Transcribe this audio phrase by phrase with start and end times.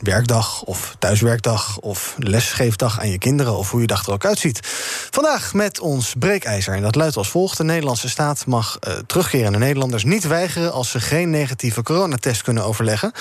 [0.00, 4.60] werkdag of thuiswerkdag of lesgeefdag aan je kinderen of hoe je dag er ook uitziet.
[5.10, 9.58] Vandaag met ons breekijzer en dat luidt als volgt: de Nederlandse staat mag uh, terugkerende
[9.58, 13.12] Nederlanders niet weigeren als ze geen negatieve coronatest kunnen overleggen.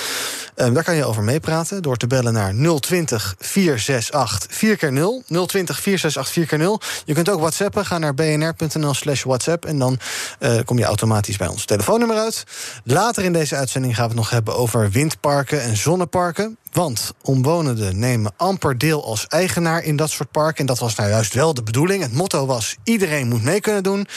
[0.55, 5.23] Uh, daar kan je over meepraten door te bellen naar 020 468 4 keer 0
[5.27, 9.99] 020 468 4 keer 0 Je kunt ook WhatsAppen, ga naar bnr.nl/slash WhatsApp en dan
[10.39, 12.43] uh, kom je automatisch bij ons telefoonnummer uit.
[12.83, 16.57] Later in deze uitzending gaan we het nog hebben over windparken en zonneparken.
[16.77, 20.59] Want omwonenden nemen amper deel als eigenaar in dat soort parken.
[20.59, 22.01] En dat was nou juist wel de bedoeling.
[22.01, 24.07] Het motto was: iedereen moet mee kunnen doen.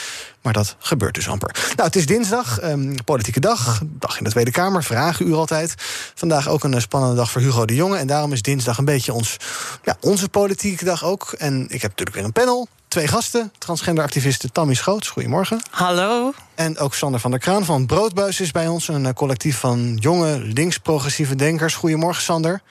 [0.41, 1.55] Maar dat gebeurt dus amper.
[1.75, 3.81] Nou, het is dinsdag, um, politieke dag.
[3.85, 5.73] Dag in de Tweede Kamer, vragenuur altijd.
[6.15, 7.97] Vandaag ook een spannende dag voor Hugo de Jonge.
[7.97, 9.37] En daarom is dinsdag een beetje ons,
[9.83, 11.35] ja, onze politieke dag ook.
[11.37, 12.67] En ik heb natuurlijk weer een panel.
[12.87, 15.09] Twee gasten, transgenderactiviste Tammy Schoots.
[15.09, 15.61] Goedemorgen.
[15.69, 16.33] Hallo.
[16.65, 18.87] En ook Sander van der Kraan van Broodbuis is bij ons.
[18.87, 21.75] Een collectief van jonge links-progressieve denkers.
[21.75, 22.61] Goedemorgen, Sander.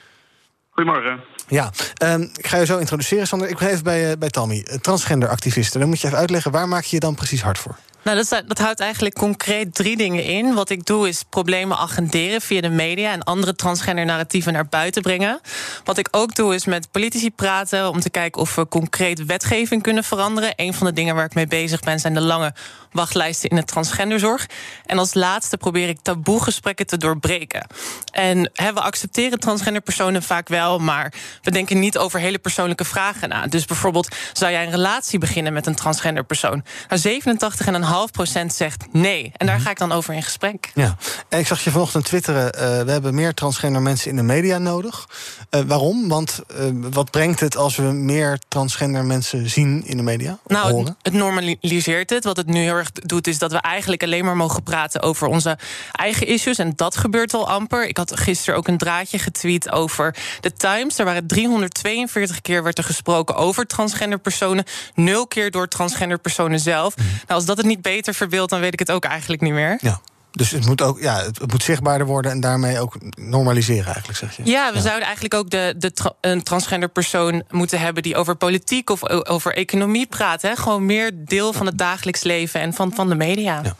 [0.69, 1.19] Goedemorgen.
[1.47, 1.71] Ja,
[2.03, 3.49] um, ik ga je zo introduceren, Sander.
[3.49, 5.79] Ik ben even bij, uh, bij Tammy, transgenderactiviste.
[5.79, 7.75] Dan moet je even uitleggen, waar maak je je dan precies hard voor?
[8.03, 10.53] Nou, dat, dat, houdt eigenlijk concreet drie dingen in.
[10.53, 15.01] Wat ik doe is problemen agenderen via de media en andere transgender narratieven naar buiten
[15.01, 15.39] brengen.
[15.83, 19.81] Wat ik ook doe is met politici praten om te kijken of we concreet wetgeving
[19.81, 20.53] kunnen veranderen.
[20.55, 22.53] Een van de dingen waar ik mee bezig ben zijn de lange
[22.91, 24.45] wachtlijsten in de transgenderzorg.
[24.85, 27.67] En als laatste probeer ik taboegesprekken te doorbreken.
[28.11, 32.85] En hè, we accepteren transgender personen vaak wel, maar we denken niet over hele persoonlijke
[32.85, 33.47] vragen na.
[33.47, 36.63] Dus bijvoorbeeld, zou jij een relatie beginnen met een transgender persoon?
[36.89, 37.65] Nou, 87
[38.11, 39.31] procent zegt nee.
[39.37, 40.71] En daar ga ik dan over in gesprek.
[40.73, 40.97] Ja,
[41.29, 42.55] en ik zag je vanochtend twitteren...
[42.55, 45.07] Uh, we hebben meer transgender mensen in de media nodig.
[45.49, 46.07] Uh, waarom?
[46.07, 50.39] Want uh, wat brengt het als we meer transgender mensen zien in de media?
[50.47, 50.97] Nou, horen?
[51.01, 52.23] het normaliseert het.
[52.23, 55.01] Wat het nu heel erg doet, is dat we eigenlijk alleen maar mogen praten...
[55.01, 55.57] over onze
[55.91, 56.57] eigen issues.
[56.57, 57.87] En dat gebeurt al amper.
[57.87, 60.97] Ik had gisteren ook een draadje getweet over de Times.
[60.97, 64.63] Er waren 342 keer werd er gesproken over transgender personen.
[64.95, 66.97] Nul keer door transgender personen zelf.
[66.97, 67.03] Mm.
[67.05, 69.77] Nou, als dat het niet beter verbeeld, dan weet ik het ook eigenlijk niet meer.
[69.81, 70.01] Ja.
[70.31, 74.37] Dus het moet ook ja, het moet zichtbaarder worden en daarmee ook normaliseren, eigenlijk, zeg
[74.37, 74.45] je.
[74.45, 74.81] Ja, we ja.
[74.81, 79.09] zouden eigenlijk ook de, de tra een transgender persoon moeten hebben die over politiek of
[79.09, 80.41] over economie praat.
[80.41, 80.55] Hè?
[80.55, 83.61] Gewoon meer deel van het dagelijks leven en van, van de media.
[83.63, 83.75] Ja.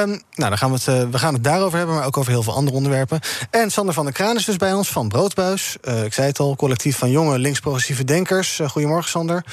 [0.00, 2.32] Um, nou, dan gaan we, het, uh, we gaan het daarover hebben, maar ook over
[2.32, 3.20] heel veel andere onderwerpen.
[3.50, 5.76] En Sander van der Kraan is dus bij ons van Broodbuis.
[5.82, 8.58] Uh, ik zei het al, collectief van jonge links-progressieve denkers.
[8.58, 9.44] Uh, goedemorgen, Sander.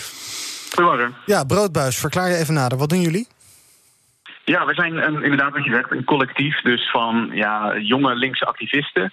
[0.70, 1.16] Goedemorgen.
[1.26, 2.78] Ja, Broodbuis, verklaar je even nader.
[2.78, 3.28] Wat doen jullie?
[4.54, 9.12] Ja, we zijn een, inderdaad wat je een collectief dus van ja, jonge linkse activisten.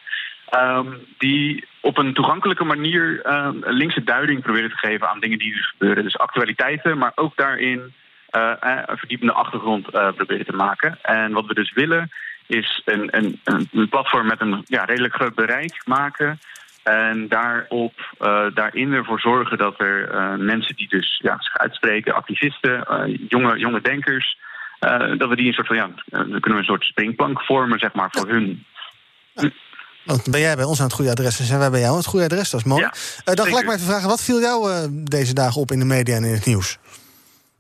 [0.55, 5.53] Um, die op een toegankelijke manier um, linkse duiding proberen te geven aan dingen die
[5.53, 6.05] dus gebeuren.
[6.05, 7.95] Dus actualiteiten, maar ook daarin
[8.31, 8.53] uh,
[8.87, 10.99] een verdiepende achtergrond uh, proberen te maken.
[11.03, 12.11] En wat we dus willen
[12.47, 16.39] is een, een, een platform met een ja, redelijk groot bereik maken.
[16.83, 22.85] En daarop, uh, daarin ervoor zorgen dat er mensen die dus ja, zich uitspreken, activisten,
[23.29, 24.39] jonge, jonge denkers,
[25.19, 27.93] dat we die een soort van ja, dan kunnen we een soort springplank vormen, zeg
[27.93, 28.65] maar, voor hun.
[29.33, 29.51] Ja.
[30.05, 31.99] Want ben jij bij ons aan het goede adres en zijn wij bij jou aan
[31.99, 32.51] het goede adres?
[32.51, 32.83] Dat is mooi.
[32.83, 32.93] Ja,
[33.29, 35.85] uh, dan gelijk maar even vragen, wat viel jou uh, deze dagen op in de
[35.85, 36.79] media en in het nieuws?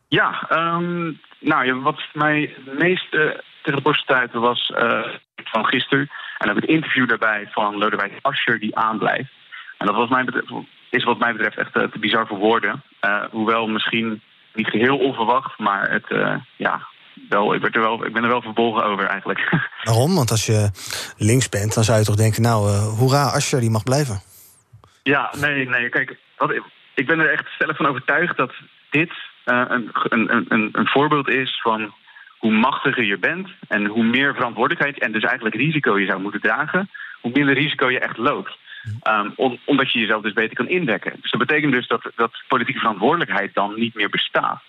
[0.08, 4.72] Ja, um, nou, wat mij het meest tegen de borst stuitte was
[5.44, 6.08] van gisteren.
[6.38, 9.32] En dan heb ik het interview daarbij van Lodewijk Asscher die aanblijft.
[9.78, 10.52] En dat was mij betreft,
[10.90, 12.82] is wat mij betreft echt te bizar voor woorden.
[13.30, 14.22] hoewel misschien
[14.54, 16.06] niet geheel onverwacht, maar het,
[16.56, 16.86] ja,
[17.28, 19.40] wel, ik, werd er wel, ik ben er wel verbolgen over eigenlijk.
[19.82, 20.14] Waarom?
[20.14, 20.70] Want als je
[21.16, 22.42] links bent, dan zou je toch denken...
[22.42, 24.20] nou, uh, hoera, Asscher, die mag blijven.
[25.02, 25.88] Ja, nee, nee.
[25.88, 26.54] Kijk, wat,
[26.94, 28.52] ik ben er echt zelf van overtuigd dat
[28.90, 29.12] dit
[29.44, 31.94] uh, een, een, een, een voorbeeld is van
[32.38, 33.48] hoe machtiger je bent...
[33.68, 36.90] en hoe meer verantwoordelijkheid en dus eigenlijk risico je zou moeten dragen...
[37.20, 38.56] hoe minder risico je echt loopt.
[39.08, 41.12] Um, omdat je jezelf dus beter kan indekken.
[41.20, 44.62] Dus dat betekent dus dat, dat politieke verantwoordelijkheid dan niet meer bestaat.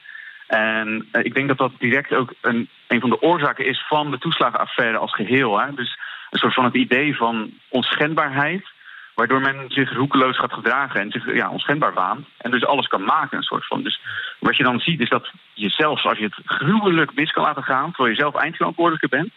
[0.47, 4.11] En uh, ik denk dat dat direct ook een, een van de oorzaken is van
[4.11, 5.59] de toeslagenaffaire als geheel.
[5.59, 5.73] Hè?
[5.73, 5.97] Dus
[6.29, 8.73] een soort van het idee van onschendbaarheid
[9.15, 12.27] Waardoor men zich roekeloos gaat gedragen en zich ja, onschendbaar waant.
[12.37, 13.83] En dus alles kan maken, een soort van.
[13.83, 14.01] Dus
[14.39, 17.63] wat je dan ziet is dat je zelfs als je het gruwelijk mis kan laten
[17.63, 17.91] gaan...
[17.91, 19.31] terwijl je zelf eindverantwoordelijke bent...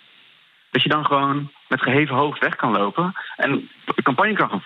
[0.71, 3.13] dat je dan gewoon met geheven hoofd weg kan lopen...
[3.37, 3.71] en
[4.03, 4.65] campagne kan gaan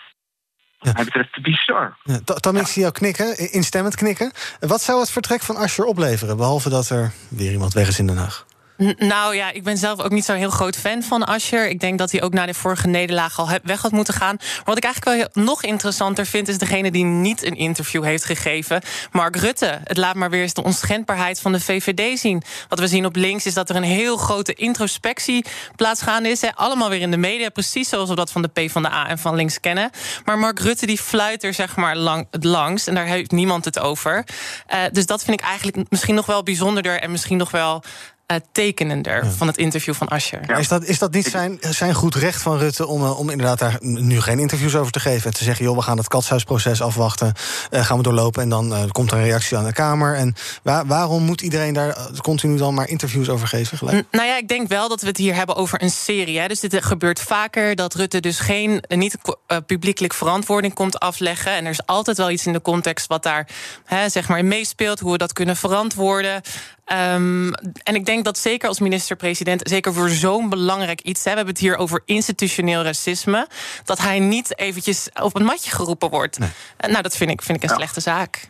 [0.83, 1.97] Hij betreft bizar.
[2.03, 4.33] Ja, Tam, ik zie jou knikken, instemmend knikken.
[4.61, 6.37] Wat zou het vertrek van Asscher opleveren?
[6.37, 8.45] Behalve dat er weer iemand weg is in Den Haag.
[8.99, 11.69] Nou ja, ik ben zelf ook niet zo'n heel groot fan van Ascher.
[11.69, 14.37] Ik denk dat hij ook na de vorige nederlaag al weg had moeten gaan.
[14.39, 18.25] Maar wat ik eigenlijk wel nog interessanter vind, is degene die niet een interview heeft
[18.25, 18.83] gegeven.
[19.13, 19.81] Mark Rutte.
[19.85, 22.43] Het laat maar weer eens de onschendbaarheid van de VVD zien.
[22.69, 25.45] Wat we zien op links is dat er een heel grote introspectie
[25.77, 26.43] plaatsgaande is.
[26.55, 29.61] Allemaal weer in de media, precies zoals we dat van de PvdA en van links
[29.61, 29.91] kennen.
[30.25, 32.89] Maar Mark Rutte die fluit er zeg maar lang, het langst.
[32.89, 34.25] En daar heeft niemand het over.
[34.73, 37.83] Uh, dus dat vind ik eigenlijk misschien nog wel bijzonderder en misschien nog wel
[38.33, 40.59] uh, tekenender van het interview van Ascher.
[40.59, 43.59] Is, dat, is dat niet zijn, zijn goed recht van Rutte om, uh, om inderdaad
[43.59, 45.27] daar nu geen interviews over te geven?
[45.27, 47.33] En te zeggen, joh, we gaan het katshuisproces afwachten.
[47.71, 50.15] Uh, gaan we doorlopen en dan komt er een reactie aan de Kamer.
[50.15, 53.79] En waar, waarom moet iedereen daar continu dan maar interviews over geven?
[53.79, 54.07] Gelijk?
[54.11, 56.39] Nou ja, ik denk wel dat we het hier hebben over een serie.
[56.39, 56.49] Hè.
[56.49, 59.17] Dus dit gebeurt vaker dat Rutte dus geen niet
[59.67, 61.53] publiekelijk verantwoording komt afleggen.
[61.53, 63.49] En er is altijd wel iets in de context wat daar
[63.85, 66.43] hè, zeg maar meespeelt, hoe we dat kunnen verantwoorden.
[66.87, 67.53] Um,
[67.83, 71.55] en ik denk dat zeker als minister-president, zeker voor zo'n belangrijk iets, hè, we hebben
[71.55, 73.47] het hier over institutioneel racisme,
[73.85, 76.39] dat hij niet eventjes op een matje geroepen wordt.
[76.39, 76.51] Nee.
[76.79, 78.49] Nou, dat vind ik, vind ik een slechte zaak.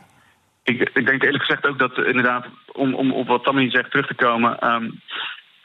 [0.63, 4.07] Ik, ik, denk eerlijk gezegd ook dat inderdaad, om, om op wat Tammy zegt terug
[4.07, 4.73] te komen.
[4.73, 5.01] Um,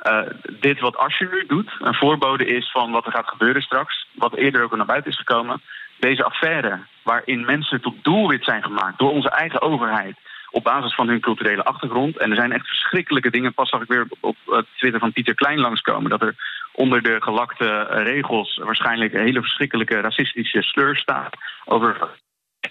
[0.04, 0.22] uh,
[0.60, 4.08] dit wat Asscher nu doet, een voorbode is van wat er gaat gebeuren straks.
[4.14, 5.62] Wat eerder ook al naar buiten is gekomen.
[6.00, 10.18] Deze affaire, waarin mensen tot doelwit zijn gemaakt door onze eigen overheid
[10.52, 12.18] op basis van hun culturele achtergrond.
[12.18, 13.54] En er zijn echt verschrikkelijke dingen.
[13.54, 16.10] Pas zag ik weer op, op Twitter van Pieter Klein langskomen...
[16.10, 16.36] dat er
[16.74, 21.36] onder de gelakte eh, regels waarschijnlijk een hele verschrikkelijke racistische sleur staat...
[21.66, 22.10] over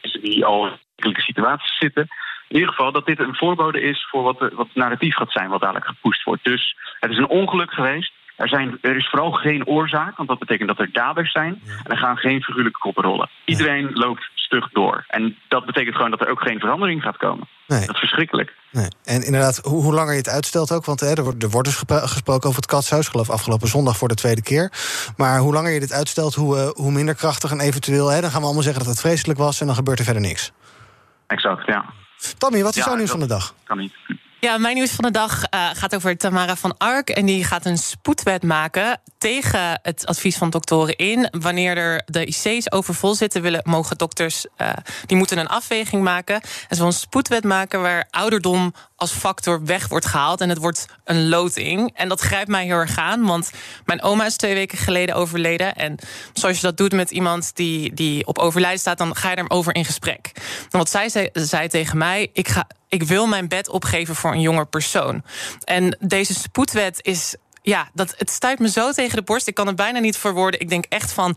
[0.00, 2.08] mensen die al in verschrikkelijke situaties zitten.
[2.49, 5.49] In ieder geval dat dit een voorbode is voor wat, wat narratief gaat zijn...
[5.49, 6.44] wat dadelijk gepoest wordt.
[6.44, 8.12] Dus het is een ongeluk geweest.
[8.37, 11.62] Er, zijn, er is vooral geen oorzaak, want dat betekent dat er daders zijn.
[11.84, 13.29] En er gaan geen figuurlijke koppen rollen.
[13.44, 15.04] Iedereen loopt stug door.
[15.08, 17.48] En dat betekent gewoon dat er ook geen verandering gaat komen.
[17.66, 17.87] Nee.
[17.87, 18.52] Dat is verschrikkelijk.
[18.70, 18.88] Nee.
[19.04, 20.84] En inderdaad, hoe, hoe, langer je het uitstelt ook...
[20.84, 23.08] want hè, er, wordt, er wordt dus gesproken over het katshuis...
[23.08, 24.72] geloof afgelopen zondag voor de tweede keer.
[25.16, 28.08] Maar hoe langer je dit uitstelt, hoe, uh, hoe minder krachtig en eventueel...
[28.08, 29.60] Hè, dan gaan we allemaal zeggen dat het vreselijk was...
[29.60, 30.52] en dan gebeurt er verder niks.
[31.26, 31.84] Exact, ja.
[32.38, 33.54] Tommy, wat is ja, jouw nieuws van de dag?
[33.64, 33.94] Kan niet.
[34.41, 37.11] Ja, mijn nieuws van de dag uh, gaat over Tamara van Ark.
[37.11, 41.29] En die gaat een spoedwet maken tegen het advies van doktoren in.
[41.31, 44.73] Wanneer er de IC's overvol zitten, willen, mogen dokters uh,
[45.06, 46.41] die moeten een afweging maken.
[46.69, 50.40] En zo'n spoedwet maken waar ouderdom als factor weg wordt gehaald.
[50.40, 51.90] En het wordt een loting.
[51.94, 53.26] En dat grijpt mij heel erg aan.
[53.26, 53.50] Want
[53.84, 55.75] mijn oma is twee weken geleden overleden.
[55.75, 55.98] En
[56.32, 59.75] zoals je dat doet met iemand die, die op overlijden staat, dan ga je erover
[59.75, 60.31] in gesprek.
[60.70, 64.32] En wat zij zei, zei tegen mij: ik, ga, ik wil mijn bed opgeven voor
[64.32, 65.22] een jonger persoon.
[65.64, 67.37] En deze spoedwet is
[67.67, 69.47] ja, dat, het stuit me zo tegen de borst.
[69.47, 70.61] Ik kan het bijna niet verwoorden.
[70.61, 71.37] Ik denk echt van.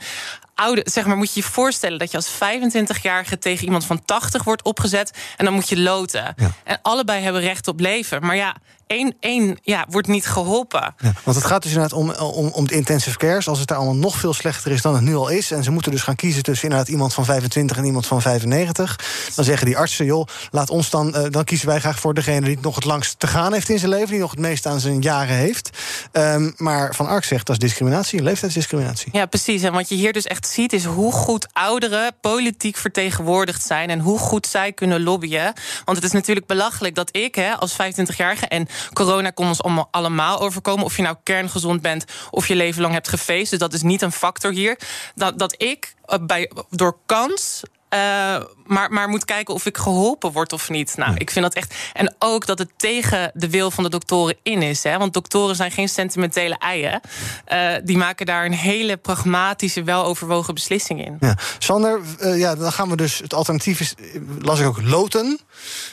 [0.55, 4.43] Oude, zeg maar, moet je je voorstellen dat je als 25-jarige tegen iemand van 80
[4.43, 5.17] wordt opgezet.
[5.37, 6.35] En dan moet je loten.
[6.63, 8.25] En allebei hebben recht op leven.
[8.25, 8.55] Maar ja,
[8.89, 10.93] één, één ja, wordt niet geholpen.
[10.97, 13.47] Ja, want het gaat dus inderdaad om, om, om de intensive cares.
[13.47, 15.51] Als het daar allemaal nog veel slechter is dan het nu al is...
[15.51, 18.99] en ze moeten dus gaan kiezen tussen inderdaad iemand van 25 en iemand van 95...
[19.35, 21.07] dan zeggen die artsen, joh, laat ons dan...
[21.15, 23.69] Uh, dan kiezen wij graag voor degene die het nog het langst te gaan heeft
[23.69, 24.09] in zijn leven...
[24.09, 25.69] die nog het meest aan zijn jaren heeft.
[26.11, 29.09] Um, maar Van Ark zegt, dat is discriminatie, leeftijdsdiscriminatie.
[29.11, 29.63] Ja, precies.
[29.63, 30.73] En wat je hier dus echt ziet...
[30.73, 33.89] is hoe goed ouderen politiek vertegenwoordigd zijn...
[33.89, 35.53] en hoe goed zij kunnen lobbyen.
[35.85, 38.47] Want het is natuurlijk belachelijk dat ik hè, als 25-jarige...
[38.47, 40.85] en corona kon ons allemaal overkomen.
[40.85, 43.49] Of je nou kerngezond bent of je leven lang hebt gefeest.
[43.49, 44.79] Dus dat is niet een factor hier.
[45.15, 50.31] Dat, dat ik eh, bij, door kans uh, maar, maar moet kijken of ik geholpen
[50.31, 50.97] word of niet.
[50.97, 51.75] Nou, ik vind dat echt.
[51.93, 54.83] En ook dat het tegen de wil van de doktoren in is.
[54.83, 54.97] Hè?
[54.97, 57.01] Want doktoren zijn geen sentimentele eieren.
[57.47, 61.17] Uh, die maken daar een hele pragmatische, weloverwogen beslissing in.
[61.19, 61.37] Ja.
[61.57, 63.17] Sander, uh, ja, dan gaan we dus.
[63.17, 63.93] Het alternatief is,
[64.41, 65.39] las ik ook, loten.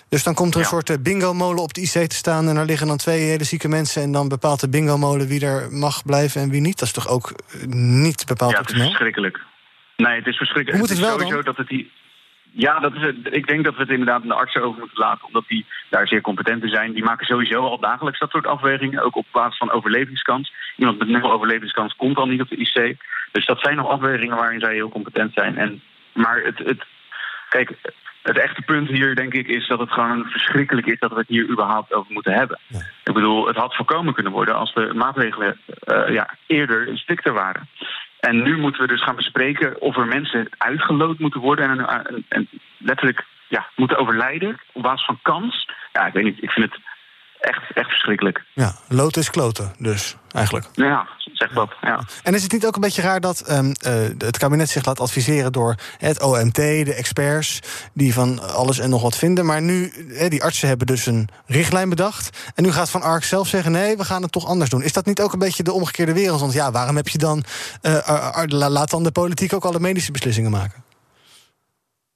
[0.09, 0.69] Dus dan komt er een ja.
[0.69, 2.49] soort bingo-molen op de IC te staan.
[2.49, 4.03] En daar liggen dan twee hele zieke mensen.
[4.03, 6.79] En dan bepaalt de bingo-molen wie er mag blijven en wie niet.
[6.79, 7.33] Dat is toch ook
[7.69, 9.41] niet bepaald ja, het is verschrikkelijk.
[9.97, 10.79] Nee, het is verschrikkelijk.
[10.79, 11.45] Hoe moet het, het wel sowieso dan?
[11.45, 11.87] dat het hier.
[12.51, 13.17] ja, dat is het.
[13.31, 16.09] ik denk dat we het inderdaad aan de artsen over moeten laten, omdat die daar
[16.09, 16.93] zeer competent in zijn.
[16.93, 20.53] Die maken sowieso al dagelijks dat soort afwegingen, ook op basis van overlevingskans.
[20.77, 22.97] Iemand met nul overlevingskans komt al niet op de IC.
[23.33, 25.57] Dus dat zijn nog afwegingen waarin zij heel competent zijn.
[25.57, 26.85] En, maar het, het,
[27.49, 27.71] kijk,
[28.23, 31.29] het echte punt hier, denk ik, is dat het gewoon verschrikkelijk is dat we het
[31.29, 32.59] hier überhaupt over moeten hebben.
[33.05, 37.69] Ik bedoel, het had voorkomen kunnen worden als de maatregelen uh, ja, eerder strikter waren.
[38.27, 42.25] En nu moeten we dus gaan bespreken of er mensen uitgeloot moeten worden en, en,
[42.29, 45.69] en letterlijk ja, moeten overlijden op basis van kans.
[45.93, 46.81] Ja, ik weet niet, ik vind het
[47.47, 48.43] echt, echt verschrikkelijk.
[48.53, 50.67] Ja, lood is kloten, dus eigenlijk.
[50.73, 51.75] Ja, zeg dat.
[51.81, 52.01] Ja.
[52.23, 55.01] En is het niet ook een beetje raar dat um, uh, het kabinet zich laat
[55.01, 57.61] adviseren door het OMT, de experts,
[57.93, 59.47] die van alles en nog wat vinden.
[59.47, 59.93] Maar nu,
[60.29, 62.53] die artsen hebben dus een richtlijn bedacht.
[62.55, 64.83] En nu gaat Van Ark zelf zeggen: nee, we gaan het toch anders doen.
[64.83, 66.41] Is dat niet ook een beetje de omgekeerde wereld?
[66.41, 67.45] Want ja, waarom heb je dan.
[67.83, 70.86] Uh, laat dan de politiek ook alle medische beslissingen maken?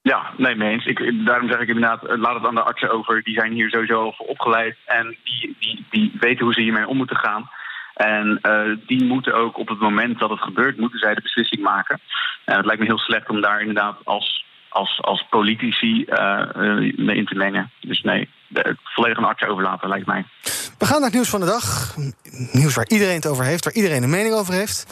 [0.03, 0.87] Ja, nee, mee eens.
[0.87, 3.23] Ik, daarom zeg ik inderdaad, eh, laat het aan de artsen over.
[3.23, 6.97] Die zijn hier sowieso voor opgeleid en die, die, die weten hoe ze hiermee om
[6.97, 7.51] moeten gaan.
[7.95, 11.63] En uh, die moeten ook op het moment dat het gebeurt, moeten zij de beslissing
[11.63, 12.01] maken.
[12.45, 16.47] En het lijkt me heel slecht om daar inderdaad als, als, als politici uh,
[16.97, 17.71] mee in te mengen.
[17.81, 20.25] Dus nee, de, volledig een arts overlaten, lijkt mij.
[20.79, 21.95] We gaan naar het nieuws van de dag.
[22.53, 24.87] Nieuws waar iedereen het over heeft, waar iedereen een mening over heeft.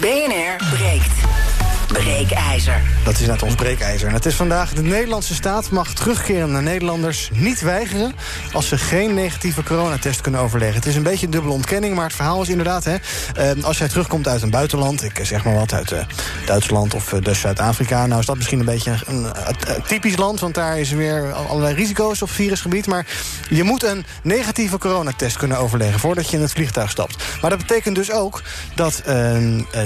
[0.00, 1.47] BNR breekt.
[1.92, 2.82] Breekijzer.
[3.04, 4.08] Dat is net ons breekijzer.
[4.08, 8.14] En het is vandaag de Nederlandse staat mag terugkerende Nederlanders niet weigeren
[8.52, 10.76] als ze geen negatieve coronatest kunnen overleggen.
[10.76, 12.96] Het is een beetje een dubbele ontkenning, maar het verhaal is inderdaad: hè,
[13.34, 15.98] eh, als jij terugkomt uit een buitenland, ik zeg maar wat uit uh,
[16.46, 20.54] Duitsland of dus Zuid-Afrika, nou is dat misschien een beetje een, een, typisch land, want
[20.54, 22.86] daar is weer allerlei risico's op virusgebied.
[22.86, 23.06] Maar
[23.48, 27.24] je moet een negatieve coronatest kunnen overleggen voordat je in het vliegtuig stapt.
[27.40, 28.42] Maar dat betekent dus ook
[28.74, 29.02] dat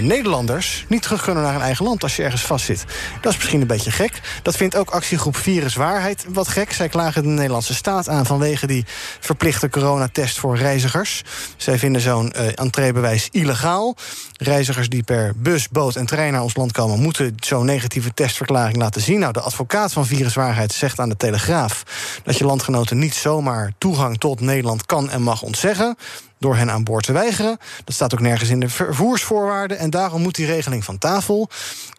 [0.00, 2.84] Nederlanders niet terug kunnen naar hun eigen land als je ergens vastzit.
[3.20, 4.20] Dat is misschien een beetje gek.
[4.42, 6.72] Dat vindt ook actiegroep Viruswaarheid wat gek.
[6.72, 8.84] Zij klagen de Nederlandse staat aan vanwege die
[9.20, 11.22] verplichte coronatest voor reizigers.
[11.56, 13.96] Zij vinden zo'n uh, entreebewijs illegaal.
[14.36, 17.00] Reizigers die per bus, boot en trein naar ons land komen...
[17.00, 19.18] moeten zo'n negatieve testverklaring laten zien.
[19.18, 21.82] Nou, de advocaat van Viruswaarheid zegt aan de Telegraaf...
[22.24, 25.96] dat je landgenoten niet zomaar toegang tot Nederland kan en mag ontzeggen
[26.42, 27.58] door hen aan boord te weigeren.
[27.84, 29.78] Dat staat ook nergens in de vervoersvoorwaarden.
[29.78, 31.48] En daarom moet die regeling van tafel.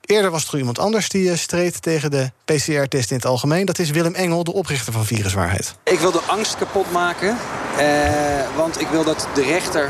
[0.05, 3.65] Eerder was er iemand anders die eh, streed tegen de PCR-test in het algemeen.
[3.65, 5.75] Dat is Willem Engel, de oprichter van Viruswaarheid.
[5.83, 7.37] Ik wil de angst kapot maken.
[7.77, 9.89] Eh, want ik wil dat de rechter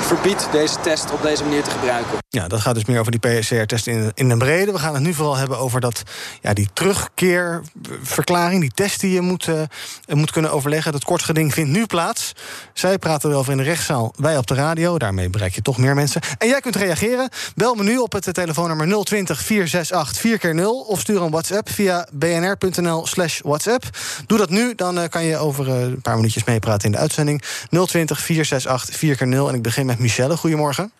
[0.00, 2.18] verbiedt deze test op deze manier te gebruiken.
[2.28, 4.72] Ja, dat gaat dus meer over die PCR-test in, in de brede.
[4.72, 6.02] We gaan het nu vooral hebben over dat,
[6.40, 8.60] ja, die terugkeerverklaring...
[8.60, 9.62] die test die je moet, uh,
[10.08, 10.92] moet kunnen overleggen.
[10.92, 12.32] Dat kortgeding vindt nu plaats.
[12.72, 14.98] Zij praten erover in de rechtszaal, wij op de radio.
[14.98, 16.20] Daarmee bereik je toch meer mensen.
[16.38, 17.28] En jij kunt reageren.
[17.54, 21.68] Bel me nu op het telefoonnummer 020 468 4 keer 0 of stuur een WhatsApp
[21.68, 23.84] via bnr.nl slash WhatsApp.
[24.26, 26.98] Doe dat nu, dan uh, kan je over uh, een paar minuutjes meepraten in de
[26.98, 27.42] uitzending.
[27.42, 30.36] 020 468 4 keer 0 En ik begin met Michelle.
[30.36, 30.92] Goedemorgen.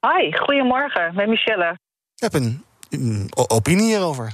[0.00, 1.78] Hi, goedemorgen, met Michelle.
[2.16, 4.32] Ik heb een, een opinie hierover.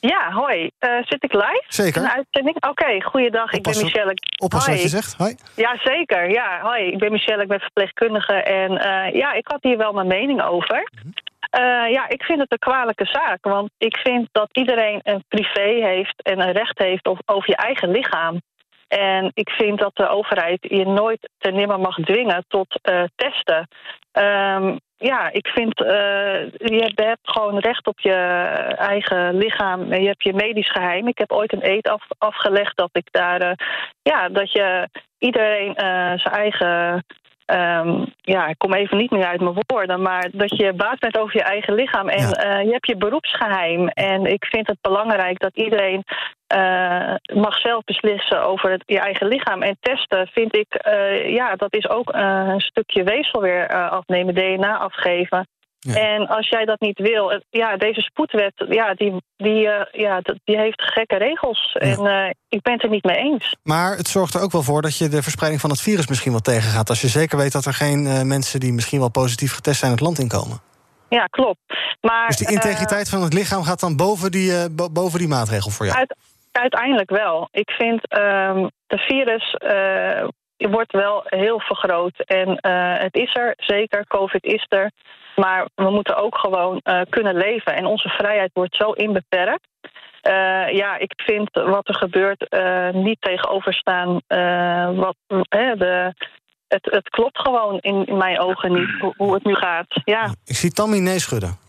[0.00, 0.70] Ja, hoi.
[0.80, 1.64] Uh, zit ik live?
[1.68, 2.02] Zeker.
[2.02, 2.56] In uitzending?
[2.56, 3.52] Oké, okay, goeiedag.
[3.52, 4.14] Ik ben Michelle.
[4.42, 5.14] Oppassen wat je zegt.
[5.14, 5.36] Hoi.
[5.54, 6.30] Ja, zeker.
[6.30, 6.84] Ja, hoi.
[6.84, 8.32] Ik ben Michelle, ik ben verpleegkundige.
[8.32, 10.76] En uh, ja, ik had hier wel mijn mening over.
[10.76, 11.27] Mm -hmm.
[11.50, 13.38] Uh, ja, ik vind het een kwalijke zaak.
[13.40, 17.90] Want ik vind dat iedereen een privé heeft en een recht heeft over je eigen
[17.90, 18.40] lichaam.
[18.88, 23.68] En ik vind dat de overheid je nooit ten nimmer mag dwingen tot uh, testen.
[24.12, 28.14] Um, ja, ik vind uh, je hebt gewoon recht op je
[28.78, 29.94] eigen lichaam.
[29.94, 31.08] Je hebt je medisch geheim.
[31.08, 33.58] Ik heb ooit een eet af, afgelegd dat ik daar,
[34.02, 34.88] ja, dat je
[35.18, 35.72] iedereen
[36.18, 37.04] zijn eigen
[37.52, 41.18] Um, ja, ik kom even niet meer uit mijn woorden, maar dat je baat bent
[41.18, 42.08] over je eigen lichaam.
[42.08, 42.58] En ja.
[42.58, 43.88] uh, je hebt je beroepsgeheim.
[43.88, 46.04] En ik vind het belangrijk dat iedereen
[46.54, 49.62] uh, mag zelf beslissen over het, je eigen lichaam.
[49.62, 54.78] En testen vind ik, uh, ja, dat is ook een stukje weefsel weer afnemen, DNA
[54.78, 55.46] afgeven.
[55.80, 55.94] Ja.
[55.94, 60.58] En als jij dat niet wil, ja, deze spoedwet, ja, die, die, uh, ja, die
[60.58, 61.70] heeft gekke regels.
[61.72, 61.80] Ja.
[61.80, 63.56] En uh, ik ben het er niet mee eens.
[63.62, 66.30] Maar het zorgt er ook wel voor dat je de verspreiding van het virus misschien
[66.30, 66.88] wel tegengaat.
[66.88, 69.90] Als je zeker weet dat er geen uh, mensen die misschien wel positief getest zijn
[69.90, 70.60] het land inkomen.
[71.08, 71.58] Ja, klopt.
[72.00, 74.52] Maar, dus de integriteit van het lichaam gaat dan boven die,
[74.92, 75.98] boven die maatregel voor jou?
[75.98, 76.16] Uit,
[76.52, 77.48] uiteindelijk wel.
[77.50, 79.56] Ik vind um, de virus
[80.56, 82.18] wordt wel heel vergroot.
[82.24, 82.58] En
[83.00, 84.06] het is er, zeker.
[84.06, 84.90] COVID is er.
[85.38, 87.76] Maar we moeten ook gewoon uh, kunnen leven.
[87.76, 89.66] En onze vrijheid wordt zo inbeperkt.
[90.22, 94.20] Uh, ja, ik vind wat er gebeurt uh, niet tegenoverstaan.
[94.96, 96.14] wat, de,
[96.68, 100.00] het, het klopt gewoon in, mijn ogen niet hoe, hoe, het nu gaat.
[100.04, 100.34] Ja.
[100.44, 101.67] Ik zie Tammy nee schudden.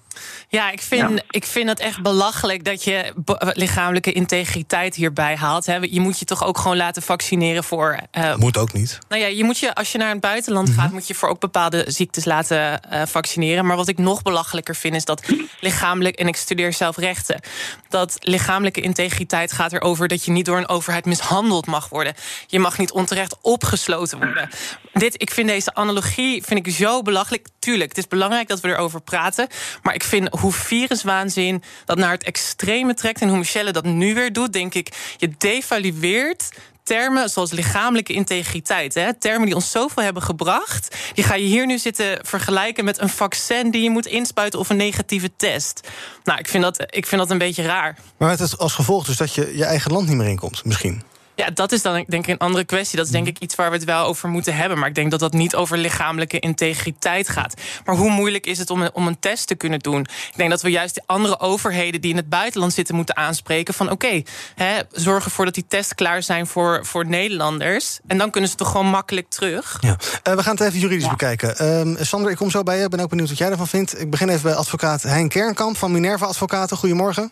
[0.50, 3.14] Ja, ik vind, ik vind het echt belachelijk dat je
[3.54, 5.66] lichamelijke integriteit hierbij haalt.
[5.66, 5.76] Hè.
[5.76, 8.00] Je moet je toch ook gewoon laten vaccineren voor.
[8.18, 9.00] Uh, moet ook niet.
[9.10, 10.94] Nou ja, je moet je, als je naar het buitenland gaat, mhm.
[10.94, 13.66] moet je voor ook bepaalde ziektes laten uh, vaccineren.
[13.66, 15.22] Maar wat ik nog belachelijker vind, is dat
[15.60, 17.42] lichamelijk, en ik studeer zelf rechten,
[17.90, 22.14] dat lichamelijke integriteit gaat erover dat je niet door een overheid mishandeld mag worden.
[22.48, 24.50] Je mag niet onterecht opgesloten worden.
[24.94, 27.48] Dit, ik vind deze analogie vind ik zo belachelijk.
[27.60, 29.48] Tuurlijk, het is belangrijk dat we erover praten.
[29.82, 33.22] Maar ik vind hoe viruswaanzin dat naar het extreme trekt...
[33.22, 35.14] en hoe Michelle dat nu weer doet, denk ik...
[35.18, 36.50] je devalueert
[36.84, 38.94] termen zoals lichamelijke integriteit.
[38.94, 39.14] Hè?
[39.14, 40.96] Termen die ons zoveel hebben gebracht.
[41.14, 44.70] Die ga je hier nu zitten vergelijken met een vaccin die je moet inspuiten of
[44.70, 45.88] een negatieve test.
[46.24, 47.98] Nou, ik vind dat, ik vind dat een beetje raar.
[48.18, 51.04] Maar het als gevolg dus dat je je eigen land niet meer inkomt, misschien?
[51.40, 52.98] Ja, dat is dan denk ik een andere kwestie.
[52.98, 54.80] Dat is denk ik iets waar we het wel over moeten hebben.
[54.80, 57.54] Maar ik denk dat dat niet over lichamelijke integriteit gaat.
[57.86, 60.02] Maar hoe moeilijk is het om een, om een test te kunnen doen?
[60.02, 63.74] Ik denk dat we juist de andere overheden die in het buitenland zitten moeten aanspreken.
[63.74, 64.24] Van oké,
[64.56, 68.00] okay, zorg ervoor dat die tests klaar zijn voor, voor Nederlanders.
[68.08, 69.78] En dan kunnen ze toch gewoon makkelijk terug.
[69.80, 69.98] Ja.
[70.28, 71.88] Uh, we gaan het even juridisch bekijken.
[71.98, 72.84] Uh, Sander, ik kom zo bij je.
[72.84, 74.02] Ik ben ook benieuwd wat jij ervan vindt.
[74.02, 76.78] Ik begin even bij advocaat Hein Kernkamp van Minerva Advocaten.
[76.78, 77.32] Goedemorgen.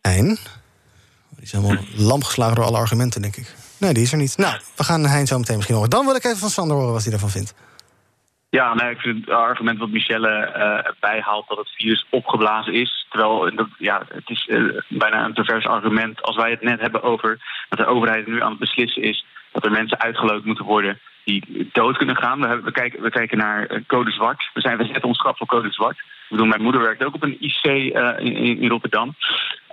[0.00, 0.38] Hein?
[1.40, 3.54] Die is helemaal lam geslagen door alle argumenten, denk ik.
[3.78, 4.36] Nee, die is er niet.
[4.36, 5.90] Nou, we gaan Hein zo meteen misschien horen.
[5.90, 7.54] Dan wil ik even van Sander horen wat hij ervan vindt.
[8.50, 13.06] Ja, nee, ik vind het argument wat Michelle uh, bijhaalt dat het virus opgeblazen is.
[13.10, 17.38] Terwijl ja, het is uh, bijna een pervers argument als wij het net hebben over
[17.68, 21.68] dat de overheid nu aan het beslissen is dat er mensen uitgeloot moeten worden die
[21.72, 22.40] dood kunnen gaan.
[22.40, 24.50] We, we, kijken, we kijken naar eh, code zwart.
[24.54, 26.02] We, zijn, we zetten ons schap voor code zwart.
[26.30, 29.14] Ik bedoel, mijn moeder werkt ook op een IC uh, in, in, Rotterdam.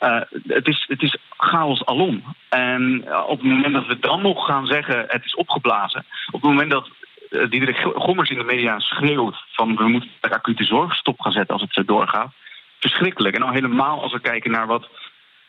[0.03, 2.23] Uh, het, is, het is chaos alom.
[2.49, 6.05] En op het moment dat we dan nog gaan zeggen het is opgeblazen...
[6.31, 6.89] op het moment dat
[7.29, 9.35] uh, Diederik Gommers in de media schreeuwt...
[9.51, 12.33] van we moeten de acute zorg stop gaan zetten als het zo doorgaat...
[12.79, 13.35] verschrikkelijk.
[13.35, 14.89] En al helemaal als we kijken naar wat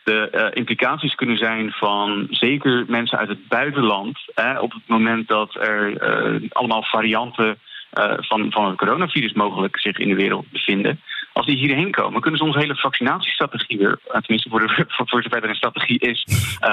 [0.03, 4.19] de implicaties kunnen zijn van zeker mensen uit het buitenland.
[4.35, 6.01] Hè, op het moment dat er
[6.49, 7.59] allemaal varianten
[7.93, 11.01] uh, van, van het coronavirus mogelijk zich in de wereld bevinden.
[11.33, 15.23] Als die hierheen komen, kunnen ze onze hele vaccinatiestrategie weer, tenminste voor, de, voor, voor
[15.23, 16.27] zover er een strategie is,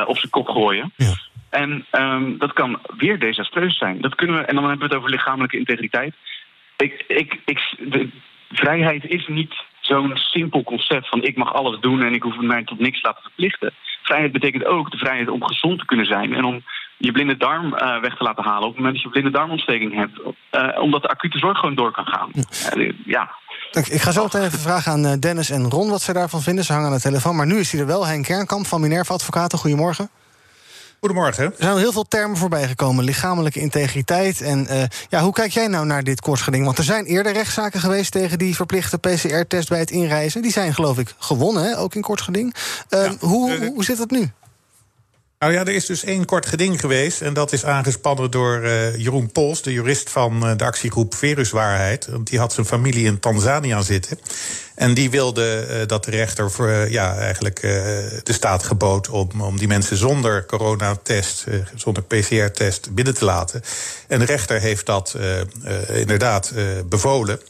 [0.07, 0.93] op zijn kop gooien.
[0.97, 1.15] Ja.
[1.51, 4.00] En um, dat kan weer desastreus zijn.
[4.00, 6.15] Dat kunnen we, en dan hebben we het over lichamelijke integriteit.
[6.76, 8.09] Ik, ik, ik, de
[8.50, 12.65] vrijheid is niet zo'n simpel concept van ik mag alles doen en ik hoef mij
[12.65, 13.73] tot niks te laten verplichten.
[14.02, 16.63] Vrijheid betekent ook de vrijheid om gezond te kunnen zijn en om
[16.97, 19.95] je blinde darm uh, weg te laten halen op het moment dat je blinde darmontsteking
[19.95, 20.21] hebt.
[20.21, 22.30] Uh, omdat de acute zorg gewoon door kan gaan.
[22.76, 23.30] Uh, ja.
[23.71, 26.65] Ik ga zo meteen even vragen aan Dennis en Ron wat ze daarvan vinden.
[26.65, 27.37] Ze hangen aan de telefoon.
[27.37, 29.59] Maar nu is hij er wel, Henk Kernkamp van Minerva Advocaten.
[29.59, 30.11] Goedemorgen.
[31.00, 31.45] Goedemorgen.
[31.45, 33.04] Er zijn heel veel termen voorbij gekomen.
[33.04, 34.41] Lichamelijke integriteit.
[34.41, 36.65] En uh, ja, hoe kijk jij nou naar dit kortsgeding?
[36.65, 40.43] Want er zijn eerder rechtszaken geweest tegen die verplichte PCR-test bij het inreizen.
[40.43, 41.78] Die zijn geloof ik gewonnen, hè?
[41.78, 42.54] ook in kortgeding.
[42.91, 43.26] Uh, ja.
[43.26, 44.30] hoe, hoe zit dat nu?
[45.39, 47.21] Nou ja, er is dus één kort geding geweest.
[47.21, 52.07] En dat is aangespannen door uh, Jeroen Pols, de jurist van uh, de actiegroep Viruswaarheid.
[52.07, 54.19] Want die had zijn familie in Tanzania zitten.
[54.75, 59.59] En die wilde uh, dat de rechter voor, ja, eigenlijk de staat gebood om, om
[59.59, 61.45] die mensen zonder coronatest,
[61.75, 63.63] zonder PCR-test binnen te laten.
[64.09, 65.17] En de rechter heeft dat
[65.89, 66.53] inderdaad
[66.89, 67.41] bevolen.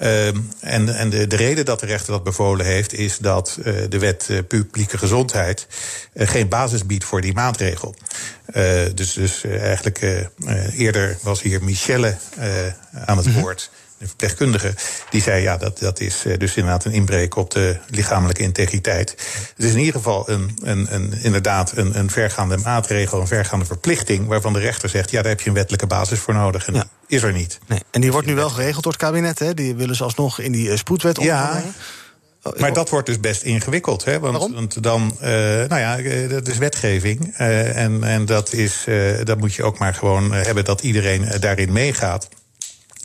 [0.00, 0.26] Uh,
[0.60, 3.98] en en de, de reden dat de rechter dat bevolen heeft, is dat uh, de
[3.98, 5.66] wet uh, publieke gezondheid
[6.14, 7.94] uh, geen basis biedt voor die maatregel.
[8.94, 10.28] dus dus eigenlijk
[10.76, 12.16] eerder was hier Michelle
[13.06, 13.40] aan het mhm.
[13.40, 14.74] woord de verpleegkundige,
[15.10, 19.10] die zei ja, dat, dat is eh, dus inderdaad een inbreuk op de lichamelijke integriteit.
[19.56, 23.64] Het is in ieder geval een, een, een, inderdaad een, een vergaande maatregel, een vergaande
[23.64, 26.66] verplichting, waarvan de rechter zegt, ja, daar heb je een wettelijke basis voor nodig.
[26.66, 26.84] En ja.
[27.06, 27.58] is er niet.
[27.66, 27.80] Nee.
[27.90, 29.54] En die wordt nu wel geregeld door het kabinet, hè?
[29.54, 31.62] Die willen ze alsnog in die eh, spoedwet ja.
[32.42, 34.04] Oh, maar dat wordt dus best ingewikkeld.
[34.04, 34.18] Hè?
[34.18, 35.96] Want, want dan, uh, nou ja,
[36.28, 37.34] dat is wetgeving.
[37.40, 41.28] Uh, en, en dat is, uh, dat moet je ook maar gewoon hebben dat iedereen
[41.40, 42.28] daarin meegaat.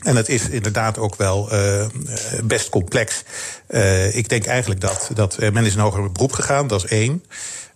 [0.00, 1.86] En het is inderdaad ook wel uh,
[2.44, 3.22] best complex.
[3.68, 7.24] Uh, ik denk eigenlijk dat, dat men is een hoger beroep gegaan, dat is één.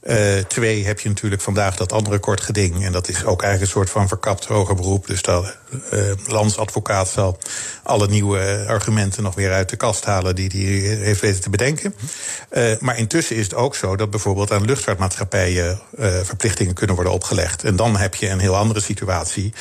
[0.07, 2.85] Uh, twee heb je natuurlijk vandaag dat andere kort geding.
[2.85, 5.07] En dat is ook eigenlijk een soort van verkapt hoger beroep.
[5.07, 5.57] Dus dat
[5.93, 7.39] uh, landsadvocaat zal
[7.83, 11.95] alle nieuwe argumenten nog weer uit de kast halen die hij heeft weten te bedenken.
[12.53, 15.81] Uh, maar intussen is het ook zo dat bijvoorbeeld aan luchtvaartmaatschappijen
[16.23, 17.65] verplichtingen kunnen worden opgelegd.
[17.65, 19.53] En dan heb je een heel andere situatie.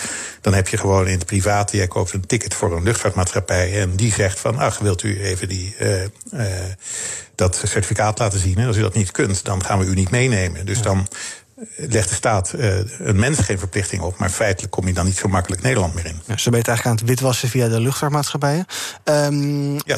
[0.42, 3.82] Dan heb je gewoon in het private, jij koopt een ticket voor een luchtvaartmaatschappij.
[3.82, 5.76] En die zegt van, ach, wilt u even die
[7.44, 8.58] dat certificaat laten zien.
[8.58, 10.66] En als u dat niet kunt, dan gaan we u niet meenemen.
[10.66, 11.08] Dus dan
[11.76, 14.18] legt de staat uh, een mens geen verplichting op.
[14.18, 16.22] Maar feitelijk kom je dan niet zo makkelijk Nederland meer in.
[16.26, 18.66] Ja, ze weten eigenlijk aan het witwassen via de luchtvaartmaatschappijen.
[19.04, 19.98] Um, ja.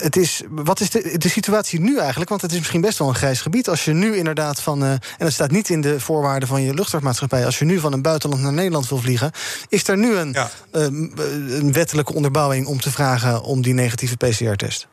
[0.00, 2.30] het is, wat is de, de, situatie nu eigenlijk?
[2.30, 3.68] Want het is misschien best wel een grijs gebied.
[3.68, 4.82] Als je nu inderdaad van.
[4.82, 7.44] Uh, en het staat niet in de voorwaarden van je luchtvaartmaatschappij.
[7.44, 9.30] Als je nu van een buitenland naar Nederland wil vliegen.
[9.68, 10.50] Is er nu een, ja.
[10.70, 14.88] een wettelijke onderbouwing om te vragen om die negatieve PCR-test?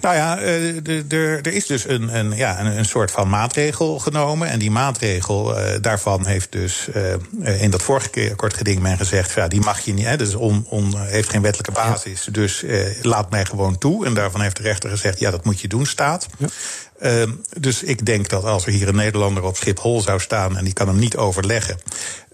[0.00, 4.48] Nou ja, er is dus een, een, ja, een, soort van maatregel genomen.
[4.48, 6.88] En die maatregel, uh, daarvan heeft dus
[7.42, 9.32] uh, in dat vorige kort geding men gezegd...
[9.32, 12.28] Ja, die mag je niet, hè, dus on, on, heeft geen wettelijke basis.
[12.30, 12.64] Dus
[13.02, 14.06] laat mij gewoon toe.
[14.06, 16.26] En daarvan heeft de rechter gezegd, ja, dat moet je doen, staat.
[16.38, 16.46] Ja.
[17.02, 17.22] Uh,
[17.58, 20.56] dus ik denk dat als er hier een Nederlander op Schiphol zou staan...
[20.56, 21.78] en die kan hem niet overleggen...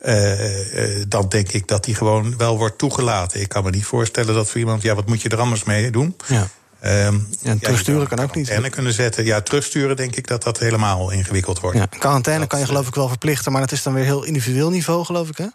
[0.03, 3.41] Uh, uh, dan denk ik dat die gewoon wel wordt toegelaten.
[3.41, 4.83] Ik kan me niet voorstellen dat voor iemand...
[4.83, 6.17] ja, wat moet je er anders mee doen?
[6.27, 6.49] Ja.
[6.85, 8.49] Um, ja, terugsturen ja, kan ook niet.
[8.49, 9.25] En kunnen zetten.
[9.25, 11.77] Ja, terugsturen denk ik dat dat helemaal ingewikkeld wordt.
[11.79, 14.25] Ja, quarantaine dat, kan je geloof ik wel verplichten, maar dat is dan weer heel
[14.25, 15.47] individueel niveau, geloof ik, hè?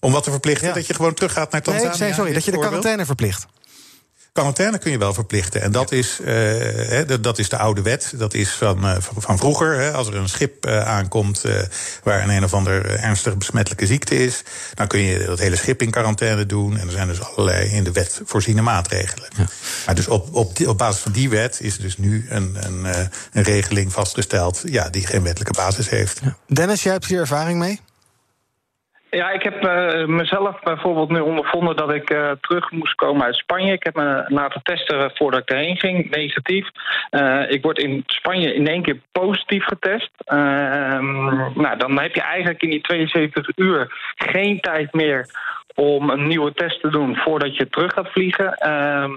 [0.00, 0.74] Om wat te verplichten?
[0.74, 1.96] Dat je gewoon teruggaat naar Tanzania?
[1.98, 3.46] Nee, sorry, dat je de quarantaine verplicht.
[4.36, 5.62] Quarantaine kun je wel verplichten.
[5.62, 8.12] En dat, is, uh, dat is de oude wet.
[8.16, 9.78] Dat is van, uh, van vroeger.
[9.78, 9.92] Hè.
[9.92, 11.44] Als er een schip uh, aankomt
[12.02, 14.42] waar een een of ander ernstig besmettelijke ziekte is,
[14.74, 16.78] dan kun je dat hele schip in quarantaine doen.
[16.78, 19.28] En er zijn dus allerlei in de wet voorziene maatregelen.
[19.36, 19.46] Ja.
[19.86, 22.56] Maar dus op, op, die, op basis van die wet is er dus nu een,
[22.60, 22.84] een,
[23.32, 26.20] een regeling vastgesteld ja, die geen wettelijke basis heeft.
[26.22, 26.36] Ja.
[26.46, 27.80] Dennis, jij hebt hier ervaring mee?
[29.16, 33.36] Ja, ik heb uh, mezelf bijvoorbeeld nu ondervonden dat ik uh, terug moest komen uit
[33.36, 33.72] Spanje.
[33.72, 36.68] Ik heb me laten testen voordat ik erheen ging, negatief.
[37.10, 40.10] Uh, ik word in Spanje in één keer positief getest.
[40.24, 41.24] Ehm,
[41.60, 45.26] nou, dan heb je eigenlijk in die 72 uur geen tijd meer
[45.74, 48.54] om een nieuwe test te doen voordat je terug gaat vliegen.
[48.54, 49.10] Ehm,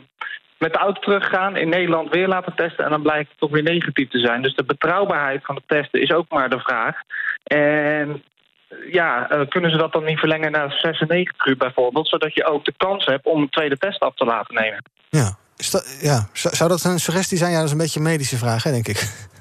[0.57, 3.63] met de auto teruggaan, in Nederland weer laten testen en dan blijkt het toch weer
[3.63, 4.41] negatief te zijn.
[4.41, 6.95] Dus de betrouwbaarheid van de testen is ook maar de vraag.
[7.43, 8.23] En
[8.91, 12.65] ja, uh, kunnen ze dat dan niet verlengen naar 96 uur bijvoorbeeld, zodat je ook
[12.65, 14.83] de kans hebt om een tweede test af te laten nemen?
[15.09, 15.37] Ja,
[15.71, 16.29] dat, ja.
[16.33, 17.51] zou dat een suggestie zijn?
[17.51, 19.07] Ja, dat is een beetje een medische vraag, hè, denk ik.